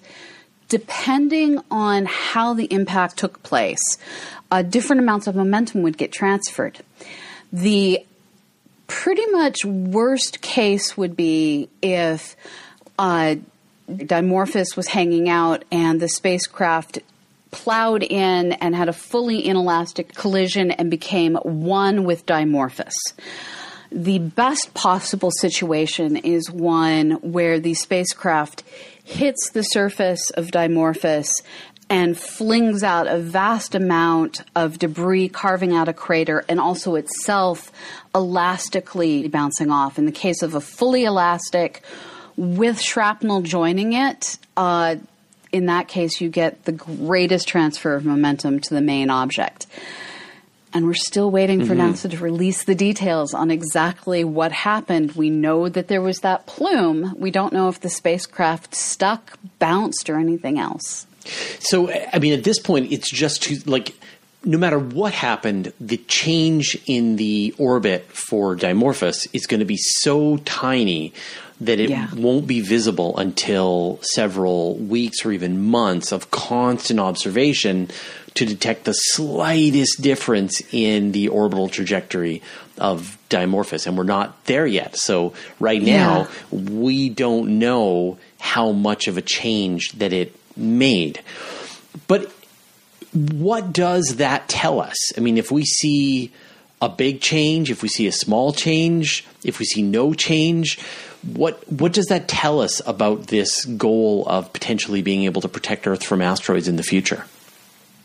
depending 0.71 1.61
on 1.71 2.07
how 2.07 2.55
the 2.55 2.65
impact 2.73 3.19
took 3.19 3.43
place, 3.43 3.99
uh, 4.51 4.63
different 4.63 5.03
amounts 5.03 5.27
of 5.27 5.37
momentum 5.37 5.83
would 5.83 5.99
get 5.99 6.13
transferred. 6.13 6.79
The 7.53 8.07
pretty 8.87 9.27
much 9.27 9.65
worst 9.65 10.41
case 10.41 10.97
would 10.97 11.17
be 11.17 11.69
if 11.83 12.37
uh, 12.99 13.35
Dimorphos 13.89 14.77
was 14.77 14.89
hanging 14.89 15.29
out 15.29 15.65
and 15.71 16.01
the 16.01 16.09
spacecraft 16.09 17.01
plowed 17.51 18.05
in 18.05 18.53
and 18.53 18.75
had 18.75 18.89
a 18.89 18.93
fully 18.93 19.41
inelastic 19.41 20.15
collision 20.15 20.71
and 20.71 20.89
became 20.89 21.35
one 21.35 22.05
with 22.05 22.25
Dimorphos. 22.27 22.93
The 23.91 24.21
best 24.21 24.73
possible 24.73 25.33
situation 25.33 26.17
is 26.17 26.49
one 26.49 27.13
where 27.23 27.59
the 27.59 27.75
spacecraft 27.75 28.63
hits 29.11 29.51
the 29.51 29.63
surface 29.63 30.31
of 30.31 30.49
Dimorphos 30.49 31.31
and 31.91 32.17
flings 32.17 32.85
out 32.85 33.09
a 33.09 33.19
vast 33.19 33.75
amount 33.75 34.43
of 34.55 34.79
debris, 34.79 35.29
carving 35.29 35.75
out 35.75 35.89
a 35.89 35.93
crater, 35.93 36.45
and 36.49 36.61
also 36.61 36.95
itself 36.95 37.73
elastically 38.15 39.27
bouncing 39.27 39.73
off. 39.73 39.99
In 39.99 40.07
the 40.07 40.13
case 40.13 40.43
of 40.43 40.55
a 40.55 40.61
fully 40.61 41.05
elastic 41.05 41.83
with 42.37 42.81
shrapnel 42.81 43.43
joining 43.43 43.93
it, 43.93 44.39
uh, 44.57 44.97
in 45.51 45.67
that 45.67 45.89
case, 45.89 46.21
you 46.21 46.29
get 46.29 46.65
the 46.65 46.73
greatest 46.73 47.49
transfer 47.49 47.97
of 47.97 48.05
momentum 48.05 48.61
to 48.61 48.75
the 48.75 48.81
main 48.81 49.11
object. 49.11 49.67
And 50.73 50.87
we're 50.87 50.95
still 50.95 51.31
waiting 51.31 51.67
for 51.67 51.75
mm-hmm. 51.75 51.95
NASA 51.95 52.11
to 52.11 52.19
release 52.19 52.63
the 52.63 52.77
details 52.77 53.35
on 53.35 53.51
exactly 53.51 54.23
what 54.23 54.53
happened. 54.53 55.13
We 55.13 55.29
know 55.29 55.69
that 55.69 55.89
there 55.89 56.01
was 56.01 56.19
that 56.21 56.47
plume. 56.47 57.15
We 57.19 57.33
don't 57.33 57.53
know 57.53 57.69
if 57.69 57.81
the 57.81 57.91
spacecraft 57.91 58.75
stuck, 58.75 59.37
bounced, 59.59 60.09
or 60.09 60.17
anything 60.17 60.61
else. 60.61 61.07
So, 61.59 61.91
I 62.13 62.21
mean, 62.21 62.33
at 62.33 62.45
this 62.45 62.61
point, 62.61 62.93
it's 62.93 63.11
just 63.11 63.43
to, 63.45 63.59
like, 63.67 63.95
no 64.45 64.59
matter 64.59 64.79
what 64.79 65.13
happened, 65.13 65.73
the 65.81 65.99
change 65.99 66.79
in 66.87 67.17
the 67.17 67.55
orbit 67.59 68.05
for 68.05 68.57
Dimorphos 68.57 69.29
is 69.33 69.47
going 69.47 69.61
to 69.61 69.67
be 69.67 69.77
so 69.77 70.39
tiny 70.39 71.13
that 71.61 71.79
it 71.79 71.91
Yeah. 71.91 72.09
won't 72.17 72.47
be 72.47 72.61
visible 72.61 73.19
until 73.19 73.99
several 74.01 74.77
weeks 74.77 75.27
or 75.27 75.33
even 75.33 75.63
months 75.63 76.11
of 76.11 76.31
constant 76.31 76.99
observation 76.99 77.91
to 78.35 78.47
detect 78.47 78.85
the 78.85 78.93
slightest 78.93 80.01
difference 80.01 80.63
in 80.73 81.13
the 81.13 81.29
orbital 81.29 81.69
trajectory 81.69 82.43
of 82.79 83.19
Dimorphos. 83.29 83.87
And 83.87 83.97
we're 83.97 84.05
not 84.05 84.45
there 84.47 84.67
yet. 84.67 84.97
So, 84.97 85.35
right 85.59 85.83
now, 85.83 86.29
we 86.51 87.09
don't 87.09 87.59
know 87.59 88.19
how 88.39 88.73
much 88.73 89.09
of 89.09 89.19
a 89.19 89.23
change 89.23 89.93
that 89.93 90.13
it 90.13 90.35
made. 90.57 91.21
But 92.07 92.33
what 93.13 93.73
does 93.73 94.17
that 94.17 94.49
tell 94.49 94.81
us? 94.81 94.97
I 95.17 95.21
mean, 95.21 95.37
if 95.37 95.51
we 95.51 95.65
see 95.65 96.33
a 96.81 96.89
big 96.89 97.21
change, 97.21 97.71
if 97.71 97.83
we 97.83 97.89
see 97.89 98.07
a 98.07 98.13
small 98.13 98.53
change, 98.53 99.27
if 99.45 99.59
we 99.59 99.65
see 99.65 99.83
no 99.83 100.15
change, 100.15 100.79
what 101.23 101.71
what 101.71 101.93
does 101.93 102.07
that 102.07 102.29
tell 102.29 102.61
us 102.61 102.81
about 102.87 103.27
this 103.27 103.67
goal 103.67 104.25
of 104.27 104.53
potentially 104.53 105.03
being 105.03 105.25
able 105.25 105.43
to 105.43 105.49
protect 105.49 105.87
Earth 105.87 106.03
from 106.03 106.23
asteroids 106.23 106.69
in 106.69 106.77
the 106.77 106.83
future? 106.83 107.25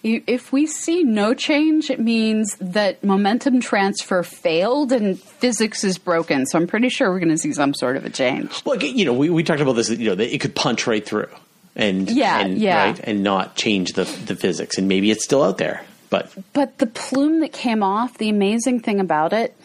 If 0.07 0.51
we 0.51 0.67
see 0.67 1.03
no 1.03 1.33
change, 1.33 1.89
it 1.89 1.99
means 1.99 2.55
that 2.57 3.03
momentum 3.03 3.59
transfer 3.59 4.21
failed 4.21 4.91
and 4.91 5.19
physics 5.19 5.83
is 5.83 5.97
broken. 5.97 6.45
So 6.45 6.59
I'm 6.59 6.67
pretty 6.67 6.89
sure 6.89 7.09
we're 7.09 7.17
going 7.17 7.29
to 7.29 7.39
see 7.39 7.53
some 7.53 7.73
sort 7.73 7.97
of 7.97 8.05
a 8.05 8.11
change. 8.11 8.63
Well, 8.65 8.77
you 8.81 9.03
know, 9.03 9.13
we, 9.13 9.31
we 9.31 9.43
talked 9.43 9.61
about 9.61 9.73
this. 9.73 9.89
You 9.89 10.09
know, 10.09 10.15
that 10.15 10.31
it 10.31 10.41
could 10.41 10.53
punch 10.53 10.85
right 10.85 11.03
through. 11.03 11.29
and 11.75 12.09
Yeah, 12.09 12.39
and, 12.39 12.57
yeah. 12.59 12.85
right, 12.85 12.99
and 12.99 13.23
not 13.23 13.55
change 13.55 13.93
the 13.93 14.03
the 14.03 14.35
physics. 14.35 14.77
And 14.77 14.87
maybe 14.87 15.09
it's 15.09 15.23
still 15.23 15.41
out 15.41 15.57
there, 15.57 15.83
but 16.11 16.31
But 16.53 16.77
the 16.77 16.87
plume 16.87 17.39
that 17.39 17.51
came 17.51 17.81
off, 17.81 18.19
the 18.19 18.29
amazing 18.29 18.81
thing 18.81 18.99
about 18.99 19.33
it 19.33 19.55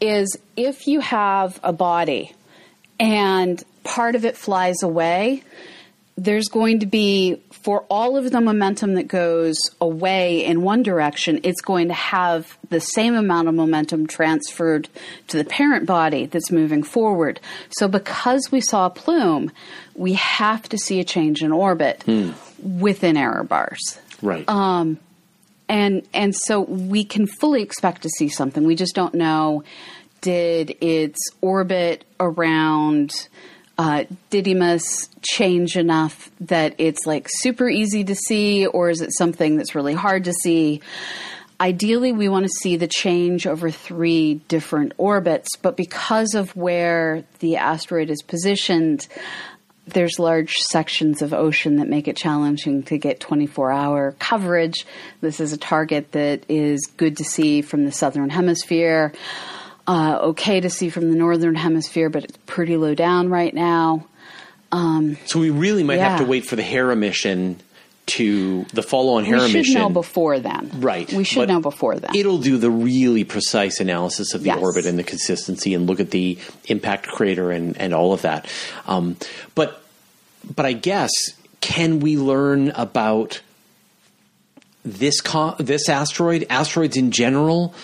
is 0.00 0.36
if 0.56 0.88
you 0.88 1.00
have 1.00 1.60
a 1.62 1.72
body 1.72 2.32
and 2.98 3.62
part 3.84 4.16
of 4.16 4.24
it 4.24 4.36
flies 4.36 4.82
away, 4.82 5.44
there's 6.16 6.48
going 6.48 6.80
to 6.80 6.86
be, 6.86 7.42
for 7.50 7.80
all 7.90 8.16
of 8.16 8.30
the 8.30 8.40
momentum 8.40 8.94
that 8.94 9.08
goes 9.08 9.56
away 9.80 10.44
in 10.44 10.62
one 10.62 10.82
direction, 10.82 11.40
it's 11.42 11.60
going 11.60 11.88
to 11.88 11.94
have 11.94 12.56
the 12.68 12.80
same 12.80 13.14
amount 13.14 13.48
of 13.48 13.54
momentum 13.54 14.06
transferred 14.06 14.88
to 15.28 15.36
the 15.36 15.44
parent 15.44 15.86
body 15.86 16.26
that's 16.26 16.52
moving 16.52 16.82
forward. 16.82 17.40
So, 17.70 17.88
because 17.88 18.52
we 18.52 18.60
saw 18.60 18.86
a 18.86 18.90
plume, 18.90 19.50
we 19.94 20.12
have 20.14 20.68
to 20.68 20.78
see 20.78 21.00
a 21.00 21.04
change 21.04 21.42
in 21.42 21.50
orbit 21.50 22.04
within 22.62 23.16
error 23.16 23.42
bars 23.42 23.98
right. 24.24 24.48
Um, 24.48 24.98
and 25.68 26.06
and 26.12 26.34
so 26.34 26.60
we 26.60 27.04
can 27.04 27.26
fully 27.26 27.62
expect 27.62 28.02
to 28.02 28.08
see 28.08 28.28
something. 28.28 28.64
We 28.64 28.74
just 28.74 28.94
don't 28.94 29.14
know. 29.14 29.62
Did 30.20 30.76
its 30.80 31.18
orbit 31.40 32.04
around 32.18 33.28
uh, 33.76 34.04
Didymos 34.30 35.08
change 35.22 35.76
enough 35.76 36.30
that 36.40 36.74
it's 36.78 37.06
like 37.06 37.28
super 37.28 37.68
easy 37.68 38.04
to 38.04 38.14
see, 38.14 38.66
or 38.66 38.90
is 38.90 39.00
it 39.00 39.10
something 39.16 39.56
that's 39.56 39.74
really 39.74 39.94
hard 39.94 40.24
to 40.24 40.32
see? 40.32 40.80
Ideally, 41.60 42.12
we 42.12 42.28
want 42.28 42.44
to 42.44 42.52
see 42.60 42.76
the 42.76 42.88
change 42.88 43.46
over 43.46 43.70
three 43.70 44.34
different 44.48 44.92
orbits, 44.98 45.48
but 45.62 45.76
because 45.76 46.34
of 46.34 46.54
where 46.56 47.24
the 47.38 47.56
asteroid 47.56 48.10
is 48.10 48.22
positioned, 48.22 49.06
there's 49.86 50.18
large 50.18 50.54
sections 50.54 51.22
of 51.22 51.34
ocean 51.34 51.76
that 51.76 51.88
make 51.88 52.08
it 52.08 52.16
challenging 52.16 52.82
to 52.84 52.98
get 52.98 53.20
24 53.20 53.70
hour 53.70 54.14
coverage. 54.18 54.86
This 55.20 55.40
is 55.40 55.52
a 55.52 55.58
target 55.58 56.12
that 56.12 56.44
is 56.48 56.86
good 56.96 57.18
to 57.18 57.24
see 57.24 57.60
from 57.62 57.84
the 57.84 57.92
southern 57.92 58.30
hemisphere, 58.30 59.12
uh, 59.86 60.18
okay 60.22 60.60
to 60.60 60.70
see 60.70 60.88
from 60.90 61.10
the 61.10 61.16
northern 61.16 61.54
hemisphere, 61.54 62.08
but 62.10 62.24
it's 62.24 62.38
pretty 62.46 62.76
low 62.76 62.94
down 62.94 63.28
right 63.28 63.52
now. 63.54 64.06
so 64.72 65.38
we 65.38 65.50
really 65.50 65.82
might 65.84 65.98
have 66.00 66.18
to 66.20 66.24
wait 66.24 66.46
for 66.46 66.56
the 66.56 66.62
Hera 66.62 66.96
mission 66.96 67.60
to 68.06 68.64
the 68.74 68.82
follow-on 68.82 69.24
Hera 69.24 69.40
mission. 69.42 69.46
we 69.46 69.64
should 69.64 69.70
mission. 69.70 69.80
know 69.82 69.88
before 69.88 70.38
then. 70.38 70.70
Right. 70.74 71.10
We 71.10 71.24
should 71.24 71.40
but 71.40 71.48
know 71.48 71.60
before 71.60 71.96
then. 71.98 72.10
It'll 72.14 72.36
do 72.38 72.58
the 72.58 72.70
really 72.70 73.24
precise 73.24 73.80
analysis 73.80 74.34
of 74.34 74.42
the 74.42 74.48
Yes. 74.48 74.58
orbit 74.60 74.84
and 74.84 74.98
the 74.98 75.04
consistency 75.04 75.72
and 75.72 75.86
look 75.86 76.00
at 76.00 76.10
the 76.10 76.38
impact 76.66 77.06
crater 77.06 77.50
and, 77.50 77.78
and 77.78 77.94
all 77.94 78.12
of 78.12 78.22
that. 78.22 78.46
Um, 78.86 79.16
but 79.54 79.80
but 80.54 80.66
I 80.66 80.72
guess 80.74 81.10
can 81.62 82.00
we 82.00 82.18
learn 82.18 82.70
about 82.72 83.40
this 84.84 85.22
co- 85.22 85.56
this 85.58 85.88
asteroid, 85.88 86.46
asteroids 86.50 86.96
in 86.98 87.10
general? 87.10 87.74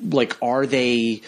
Like, 0.00 0.36
are 0.42 0.66
they 0.66 1.22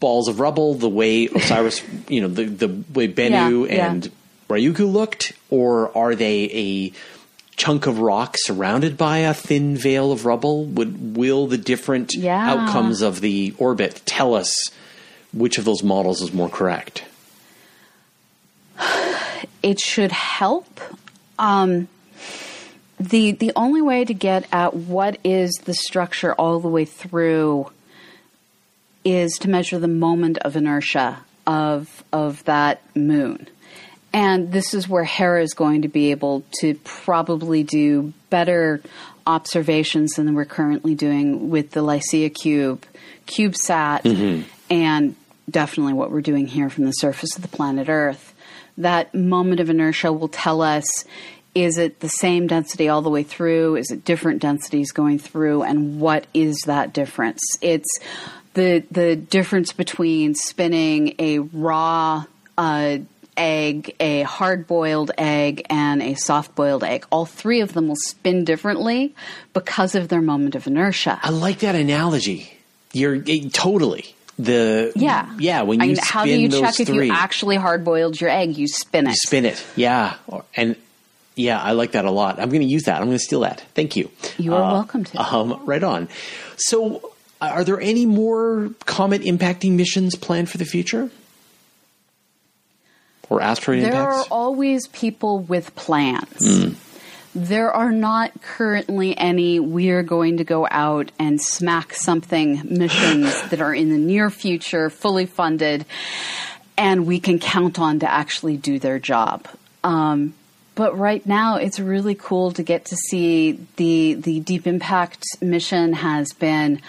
balls 0.00 0.28
of 0.28 0.40
rubble 0.40 0.74
the 0.74 0.88
way 0.88 1.26
Osiris, 1.26 1.82
you 2.08 2.20
know, 2.20 2.28
the 2.28 2.44
the 2.44 2.68
way 2.92 3.08
Bennu 3.08 3.66
Yeah, 3.68 3.74
yeah. 3.74 3.90
and 3.90 4.10
Ryugu 4.48 4.90
looked, 4.92 5.32
or 5.50 5.96
are 5.96 6.14
they 6.14 6.50
a 6.52 6.92
chunk 7.56 7.86
of 7.86 7.98
rock 8.00 8.34
surrounded 8.38 8.98
by 8.98 9.18
a 9.18 9.32
thin 9.32 9.76
veil 9.76 10.12
of 10.12 10.26
rubble? 10.26 10.64
Would 10.66 11.16
will 11.16 11.46
the 11.46 11.56
different 11.56 12.14
Yeah. 12.14 12.50
outcomes 12.50 13.00
of 13.00 13.20
the 13.20 13.54
orbit 13.58 14.02
tell 14.04 14.34
us 14.34 14.70
which 15.32 15.56
of 15.58 15.64
those 15.64 15.82
models 15.82 16.20
is 16.20 16.32
more 16.32 16.48
correct? 16.50 17.04
it 19.62 19.80
should 19.80 20.12
help. 20.12 20.80
Um, 21.38 21.88
the 23.08 23.32
the 23.32 23.52
only 23.56 23.82
way 23.82 24.04
to 24.04 24.14
get 24.14 24.46
at 24.52 24.74
what 24.74 25.18
is 25.24 25.52
the 25.64 25.74
structure 25.74 26.32
all 26.34 26.60
the 26.60 26.68
way 26.68 26.84
through 26.84 27.70
is 29.04 29.32
to 29.38 29.50
measure 29.50 29.78
the 29.78 29.88
moment 29.88 30.38
of 30.38 30.56
inertia 30.56 31.20
of 31.46 32.04
of 32.12 32.42
that 32.44 32.82
moon. 32.96 33.48
And 34.12 34.52
this 34.52 34.74
is 34.74 34.88
where 34.88 35.04
Hera 35.04 35.42
is 35.42 35.54
going 35.54 35.82
to 35.82 35.88
be 35.88 36.12
able 36.12 36.44
to 36.60 36.74
probably 36.84 37.64
do 37.64 38.12
better 38.30 38.80
observations 39.26 40.12
than 40.12 40.34
we're 40.34 40.44
currently 40.44 40.94
doing 40.94 41.50
with 41.50 41.72
the 41.72 41.80
LICIACube, 41.80 42.82
CubeSat, 43.26 44.02
mm-hmm. 44.02 44.48
and 44.70 45.16
definitely 45.50 45.94
what 45.94 46.12
we're 46.12 46.20
doing 46.20 46.46
here 46.46 46.70
from 46.70 46.84
the 46.84 46.92
surface 46.92 47.34
of 47.34 47.42
the 47.42 47.48
planet 47.48 47.88
Earth. 47.88 48.34
That 48.78 49.14
moment 49.14 49.60
of 49.60 49.68
inertia 49.68 50.12
will 50.12 50.28
tell 50.28 50.62
us 50.62 50.86
is 51.54 51.78
it 51.78 52.00
the 52.00 52.08
same 52.08 52.46
density 52.46 52.88
all 52.88 53.02
the 53.02 53.10
way 53.10 53.22
through? 53.22 53.76
Is 53.76 53.90
it 53.90 54.04
different 54.04 54.42
densities 54.42 54.92
going 54.92 55.18
through? 55.18 55.62
And 55.62 56.00
what 56.00 56.26
is 56.34 56.58
that 56.66 56.92
difference? 56.92 57.40
It's 57.60 57.98
the 58.54 58.84
the 58.90 59.16
difference 59.16 59.72
between 59.72 60.34
spinning 60.34 61.14
a 61.18 61.38
raw 61.40 62.24
uh, 62.58 62.98
egg, 63.36 63.94
a 64.00 64.22
hard 64.22 64.66
boiled 64.66 65.10
egg, 65.18 65.66
and 65.70 66.02
a 66.02 66.14
soft 66.14 66.54
boiled 66.54 66.84
egg. 66.84 67.06
All 67.10 67.26
three 67.26 67.60
of 67.60 67.72
them 67.72 67.88
will 67.88 67.96
spin 67.96 68.44
differently 68.44 69.14
because 69.52 69.94
of 69.94 70.08
their 70.08 70.22
moment 70.22 70.54
of 70.54 70.66
inertia. 70.66 71.20
I 71.22 71.30
like 71.30 71.60
that 71.60 71.74
analogy. 71.74 72.50
You're 72.92 73.22
eh, 73.26 73.48
totally 73.52 74.14
the 74.38 74.92
Yeah. 74.94 75.32
yeah. 75.38 75.62
When 75.62 75.80
you 75.80 75.82
I 75.82 75.86
you 75.86 75.94
mean, 75.94 76.02
how 76.04 76.24
do 76.24 76.30
you 76.30 76.48
check 76.48 76.78
if 76.80 76.88
you 76.88 77.12
actually 77.12 77.56
hard 77.56 77.84
boiled 77.84 78.20
your 78.20 78.30
egg? 78.30 78.56
You 78.56 78.68
spin 78.68 79.06
it. 79.06 79.16
spin 79.16 79.44
it. 79.46 79.64
Yeah, 79.76 80.14
and 80.56 80.76
yeah, 81.36 81.60
I 81.60 81.72
like 81.72 81.92
that 81.92 82.04
a 82.04 82.10
lot. 82.10 82.38
I'm 82.38 82.48
going 82.48 82.60
to 82.60 82.66
use 82.66 82.84
that. 82.84 83.00
I'm 83.00 83.06
going 83.06 83.18
to 83.18 83.24
steal 83.24 83.40
that. 83.40 83.60
Thank 83.74 83.96
you. 83.96 84.10
You 84.38 84.54
are 84.54 84.72
welcome 84.72 85.04
to. 85.04 85.20
Um, 85.20 85.60
right 85.64 85.82
on. 85.82 86.08
So, 86.56 87.12
are 87.40 87.64
there 87.64 87.80
any 87.80 88.06
more 88.06 88.70
comet 88.86 89.22
impacting 89.22 89.72
missions 89.72 90.14
planned 90.14 90.48
for 90.48 90.58
the 90.58 90.64
future, 90.64 91.10
or 93.28 93.40
asteroid 93.40 93.82
There 93.82 93.94
are 93.94 94.24
always 94.30 94.86
people 94.88 95.40
with 95.40 95.74
plans. 95.74 96.38
Hmm. 96.38 96.74
There 97.36 97.72
are 97.72 97.90
not 97.90 98.40
currently 98.42 99.18
any 99.18 99.58
we're 99.58 100.04
going 100.04 100.36
to 100.36 100.44
go 100.44 100.68
out 100.70 101.10
and 101.18 101.42
smack 101.42 101.92
something 101.94 102.62
missions 102.64 103.42
that 103.50 103.60
are 103.60 103.74
in 103.74 103.90
the 103.90 103.98
near 103.98 104.30
future, 104.30 104.88
fully 104.88 105.26
funded, 105.26 105.84
and 106.78 107.06
we 107.06 107.18
can 107.18 107.40
count 107.40 107.80
on 107.80 107.98
to 107.98 108.10
actually 108.10 108.56
do 108.56 108.78
their 108.78 109.00
job. 109.00 109.48
Um, 109.82 110.34
but 110.74 110.98
right 110.98 111.24
now, 111.24 111.56
it's 111.56 111.78
really 111.78 112.14
cool 112.14 112.52
to 112.52 112.62
get 112.62 112.86
to 112.86 112.96
see 112.96 113.58
the 113.76 114.14
the 114.14 114.40
Deep 114.40 114.66
Impact 114.66 115.24
mission 115.40 115.92
has 115.92 116.32
been 116.32 116.80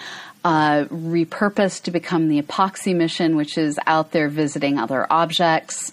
uh, 0.44 0.86
repurposed 0.86 1.84
to 1.84 1.92
become 1.92 2.28
the 2.28 2.42
EPOXI 2.42 2.96
mission, 2.96 3.36
which 3.36 3.58
is 3.58 3.80
out 3.88 4.12
there 4.12 4.30
visiting 4.30 4.78
other 4.78 5.06
objects. 5.10 5.92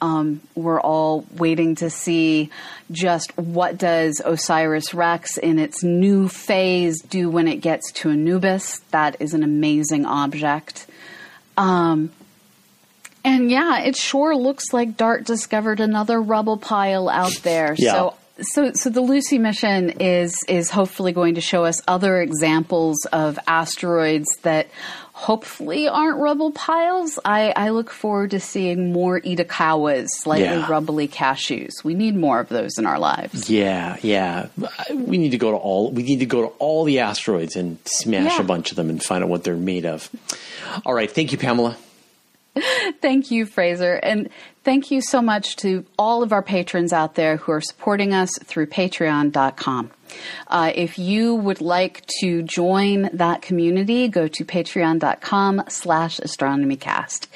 Um, 0.00 0.40
we're 0.54 0.80
all 0.80 1.26
waiting 1.34 1.74
to 1.76 1.90
see 1.90 2.50
just 2.90 3.36
what 3.36 3.76
does 3.76 4.22
OSIRIS-REx 4.24 5.38
in 5.38 5.58
its 5.58 5.82
new 5.82 6.28
phase 6.28 7.02
do 7.02 7.28
when 7.28 7.48
it 7.48 7.56
gets 7.56 7.90
to 7.92 8.10
Apophis. 8.10 8.78
That 8.90 9.16
is 9.18 9.34
an 9.34 9.42
amazing 9.42 10.06
object. 10.06 10.86
Um, 11.56 12.12
and 13.28 13.50
yeah, 13.50 13.80
it 13.80 13.96
sure 13.96 14.34
looks 14.36 14.72
like 14.72 14.96
Dart 14.96 15.24
discovered 15.24 15.80
another 15.80 16.20
rubble 16.20 16.56
pile 16.56 17.08
out 17.08 17.34
there. 17.42 17.74
Yeah. 17.78 17.92
So 17.92 18.14
so 18.40 18.72
so 18.72 18.90
the 18.90 19.00
Lucy 19.00 19.38
mission 19.38 19.90
is 20.00 20.44
is 20.48 20.70
hopefully 20.70 21.12
going 21.12 21.34
to 21.34 21.40
show 21.40 21.64
us 21.64 21.82
other 21.88 22.20
examples 22.22 22.96
of 23.12 23.38
asteroids 23.48 24.28
that 24.42 24.68
hopefully 25.12 25.88
aren't 25.88 26.18
rubble 26.20 26.52
piles. 26.52 27.18
I, 27.24 27.52
I 27.56 27.70
look 27.70 27.90
forward 27.90 28.30
to 28.30 28.38
seeing 28.38 28.92
more 28.92 29.20
Itokawas, 29.20 30.06
slightly 30.10 30.44
Yeah. 30.44 30.70
rubbly 30.70 31.08
cashews. 31.08 31.82
We 31.82 31.94
need 31.94 32.14
more 32.14 32.38
of 32.38 32.48
those 32.48 32.78
in 32.78 32.86
our 32.86 33.00
lives. 33.00 33.50
Yeah, 33.50 33.96
yeah. 34.00 34.46
We 34.94 35.18
need 35.18 35.30
to 35.30 35.38
go 35.38 35.50
to 35.50 35.56
all. 35.56 35.90
We 35.90 36.04
need 36.04 36.20
to 36.20 36.26
go 36.26 36.42
to 36.42 36.48
all 36.60 36.84
the 36.84 37.00
asteroids 37.00 37.56
and 37.56 37.78
smash 37.84 38.34
Yeah. 38.36 38.42
a 38.42 38.44
bunch 38.44 38.70
of 38.70 38.76
them 38.76 38.88
and 38.90 39.02
find 39.02 39.24
out 39.24 39.28
what 39.30 39.42
they're 39.42 39.56
made 39.56 39.86
of. 39.86 40.08
All 40.86 40.94
right. 40.94 41.10
Thank 41.10 41.32
you, 41.32 41.38
Pamela. 41.38 41.76
Thank 43.00 43.30
you, 43.30 43.46
Fraser. 43.46 43.94
And 43.94 44.28
thank 44.64 44.90
you 44.90 45.00
so 45.00 45.22
much 45.22 45.56
to 45.56 45.84
all 45.98 46.22
of 46.22 46.32
our 46.32 46.42
patrons 46.42 46.92
out 46.92 47.14
there 47.14 47.36
who 47.36 47.52
are 47.52 47.60
supporting 47.60 48.12
us 48.12 48.30
through 48.44 48.66
patreon.com. 48.66 49.90
Uh, 50.46 50.72
if 50.74 50.98
you 50.98 51.34
would 51.34 51.60
like 51.60 52.04
to 52.20 52.42
join 52.42 53.10
that 53.12 53.42
community, 53.42 54.08
go 54.08 54.28
to 54.28 54.44
patreon.com 54.44 55.64
slash 55.68 56.18
astronomycast. 56.20 57.26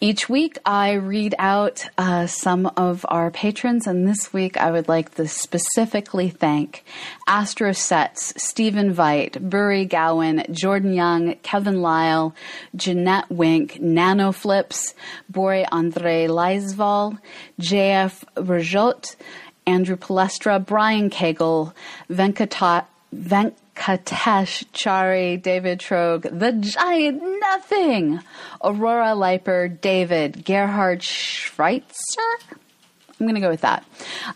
Each 0.00 0.28
week 0.28 0.58
I 0.64 0.92
read 0.92 1.34
out 1.38 1.86
uh, 1.98 2.26
some 2.26 2.66
of 2.76 3.04
our 3.08 3.30
patrons, 3.30 3.86
and 3.86 4.06
this 4.06 4.32
week 4.32 4.56
I 4.56 4.70
would 4.70 4.88
like 4.88 5.14
to 5.16 5.28
specifically 5.28 6.30
thank 6.30 6.84
Astro 7.26 7.72
Sets, 7.72 8.32
Stephen 8.36 8.94
Veit, 8.94 9.40
Burry 9.40 9.84
Gowan, 9.84 10.44
Jordan 10.50 10.92
Young, 10.92 11.34
Kevin 11.42 11.82
Lyle, 11.82 12.34
Jeanette 12.76 13.30
Wink, 13.30 13.74
Nanoflips, 13.74 14.94
Bore 15.28 15.64
Andre 15.72 16.28
Oswald, 16.28 17.18
J.F. 17.58 18.24
Rajot, 18.36 19.16
Andrew 19.66 19.96
Palestra, 19.96 20.64
Brian 20.64 21.10
Cagle, 21.10 21.72
Venkata, 22.10 22.86
Venkatesh 23.14 24.64
Chari, 24.72 25.40
David 25.40 25.80
Trogue, 25.80 26.22
The 26.30 26.52
Giant 26.52 27.22
Nothing, 27.40 28.20
Aurora 28.62 29.14
Leiper, 29.14 29.68
David, 29.80 30.44
Gerhard 30.44 31.02
Schweitzer, 31.02 32.22
I'm 33.20 33.26
going 33.26 33.36
to 33.36 33.40
go 33.40 33.50
with 33.50 33.60
that. 33.60 33.84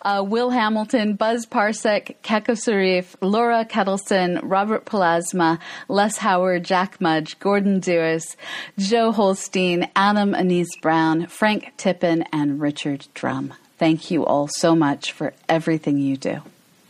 Uh, 0.02 0.24
Will 0.26 0.50
Hamilton, 0.50 1.14
Buzz 1.14 1.46
Parsek, 1.46 2.14
Keko 2.22 2.54
Sarif, 2.54 3.16
Laura 3.20 3.64
Kettleson, 3.64 4.38
Robert 4.42 4.84
Plasma, 4.84 5.58
Les 5.88 6.16
Howard, 6.18 6.64
Jack 6.64 7.00
Mudge, 7.00 7.38
Gordon 7.40 7.80
Dewis, 7.80 8.36
Joe 8.78 9.10
Holstein, 9.10 9.90
Adam 9.96 10.32
Anise 10.32 10.76
Brown, 10.80 11.26
Frank 11.26 11.72
Tippin, 11.76 12.22
and 12.32 12.60
Richard 12.60 13.08
Drum. 13.14 13.52
Thank 13.78 14.10
you 14.10 14.26
all 14.26 14.48
so 14.48 14.74
much 14.74 15.12
for 15.12 15.32
everything 15.48 15.98
you 15.98 16.16
do. 16.16 16.40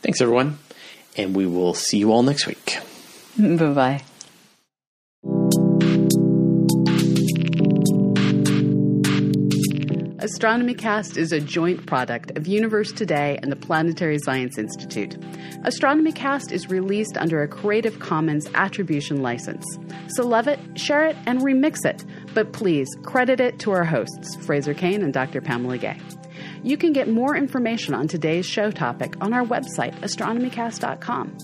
Thanks, 0.03 0.21
everyone. 0.21 0.59
And 1.17 1.35
we 1.35 1.47
will 1.47 1.75
see 1.75 1.99
you 1.99 2.13
all 2.13 2.23
next 2.23 2.47
week. 2.47 2.79
bye 3.39 3.73
bye. 3.73 4.03
Astronomy 10.21 10.75
Cast 10.75 11.17
is 11.17 11.33
a 11.33 11.41
joint 11.41 11.87
product 11.87 12.37
of 12.37 12.47
Universe 12.47 12.93
Today 12.93 13.39
and 13.43 13.51
the 13.51 13.57
Planetary 13.57 14.19
Science 14.19 14.59
Institute. 14.59 15.17
Astronomy 15.65 16.13
Cast 16.13 16.53
is 16.53 16.69
released 16.69 17.17
under 17.17 17.43
a 17.43 17.49
Creative 17.49 17.99
Commons 17.99 18.47
Attribution 18.55 19.23
license. 19.23 19.65
So 20.09 20.27
love 20.27 20.47
it, 20.47 20.61
share 20.79 21.07
it, 21.07 21.17
and 21.27 21.41
remix 21.41 21.85
it. 21.85 22.05
But 22.35 22.53
please 22.53 22.89
credit 23.05 23.41
it 23.41 23.59
to 23.61 23.71
our 23.71 23.85
hosts, 23.85 24.37
Fraser 24.45 24.75
Cain 24.75 25.03
and 25.03 25.15
Dr. 25.15 25.41
Pamela 25.41 25.79
Gay. 25.79 25.99
You 26.63 26.77
can 26.77 26.93
get 26.93 27.09
more 27.09 27.37
information 27.37 27.95
on 27.95 28.09
today's 28.09 28.47
show 28.47 28.71
topic 28.71 29.15
on 29.21 29.33
our 29.33 29.45
website, 29.45 29.99
astronomycast.com. 30.01 31.37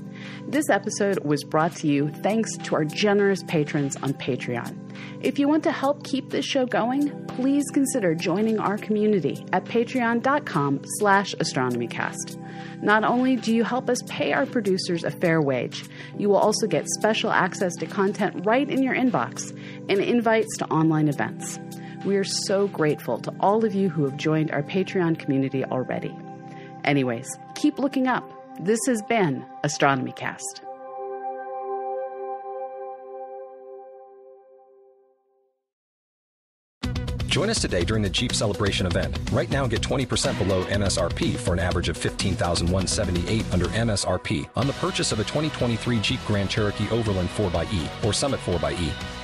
This 0.48 0.68
episode 0.68 1.24
was 1.24 1.44
brought 1.44 1.77
to 1.77 1.87
you 1.87 2.11
thanks 2.22 2.57
to 2.59 2.74
our 2.74 2.85
generous 2.85 3.42
patrons 3.44 3.96
on 3.96 4.14
Patreon. 4.14 4.79
If 5.22 5.38
you 5.38 5.48
want 5.48 5.62
to 5.64 5.72
help 5.72 6.05
keep 6.05 6.31
this 6.31 6.44
show 6.44 6.66
going, 6.66 7.27
please 7.27 7.64
consider 7.72 8.14
joining 8.14 8.59
our 8.59 8.77
community 8.77 9.44
at 9.53 9.64
patreon.com 9.64 10.83
slash 10.98 11.35
astronomycast. 11.37 12.40
Not 12.83 13.05
only 13.05 13.37
do 13.37 13.55
you 13.55 13.64
help 13.64 13.88
us 13.88 14.03
pay 14.07 14.33
our 14.33 14.46
producers 14.46 15.05
a 15.05 15.11
fair 15.11 15.40
wage, 15.40 15.85
you 16.18 16.29
will 16.29 16.37
also 16.37 16.66
get 16.66 16.87
special 16.88 17.31
access 17.31 17.74
to 17.77 17.87
content 17.87 18.44
right 18.44 18.68
in 18.68 18.83
your 18.83 18.94
inbox 18.94 19.50
and 19.88 20.00
invites 20.00 20.57
to 20.59 20.66
online 20.66 21.09
events. 21.09 21.59
We 22.05 22.17
are 22.17 22.25
so 22.25 22.69
grateful 22.69 23.19
to 23.21 23.35
all 23.40 23.64
of 23.64 23.75
you 23.75 23.88
who 23.88 24.05
have 24.05 24.19
joined 24.19 24.51
our 24.51 24.62
Patreon 24.62 25.19
community 25.19 25.64
already. 25.64 26.14
Anyways, 26.85 27.38
keep 27.55 27.79
looking 27.79 28.09
up. 28.09 28.31
This 28.61 28.81
has 28.87 29.01
been 29.03 29.45
Astronomy 29.64 30.12
Cast. 30.12 30.61
Join 37.27 37.51
us 37.51 37.61
today 37.61 37.85
during 37.85 38.03
the 38.03 38.11
Jeep 38.11 38.33
Celebration 38.33 38.87
event. 38.87 39.19
Right 39.33 39.51
now, 39.51 39.67
get 39.67 39.81
20% 39.81 40.38
below 40.38 40.62
MSRP 40.67 41.35
for 41.37 41.53
an 41.53 41.59
average 41.59 41.88
of 41.88 41.97
15178 41.97 43.45
under 43.53 43.64
MSRP 43.67 44.49
on 44.55 44.69
the 44.69 44.73
purchase 44.75 45.11
of 45.11 45.19
a 45.19 45.25
2023 45.25 45.99
Jeep 45.99 46.21
Grand 46.27 46.49
Cherokee 46.49 46.88
Overland 46.90 47.29
4xE 47.31 48.05
or 48.05 48.12
Summit 48.12 48.38
4xE. 48.40 49.24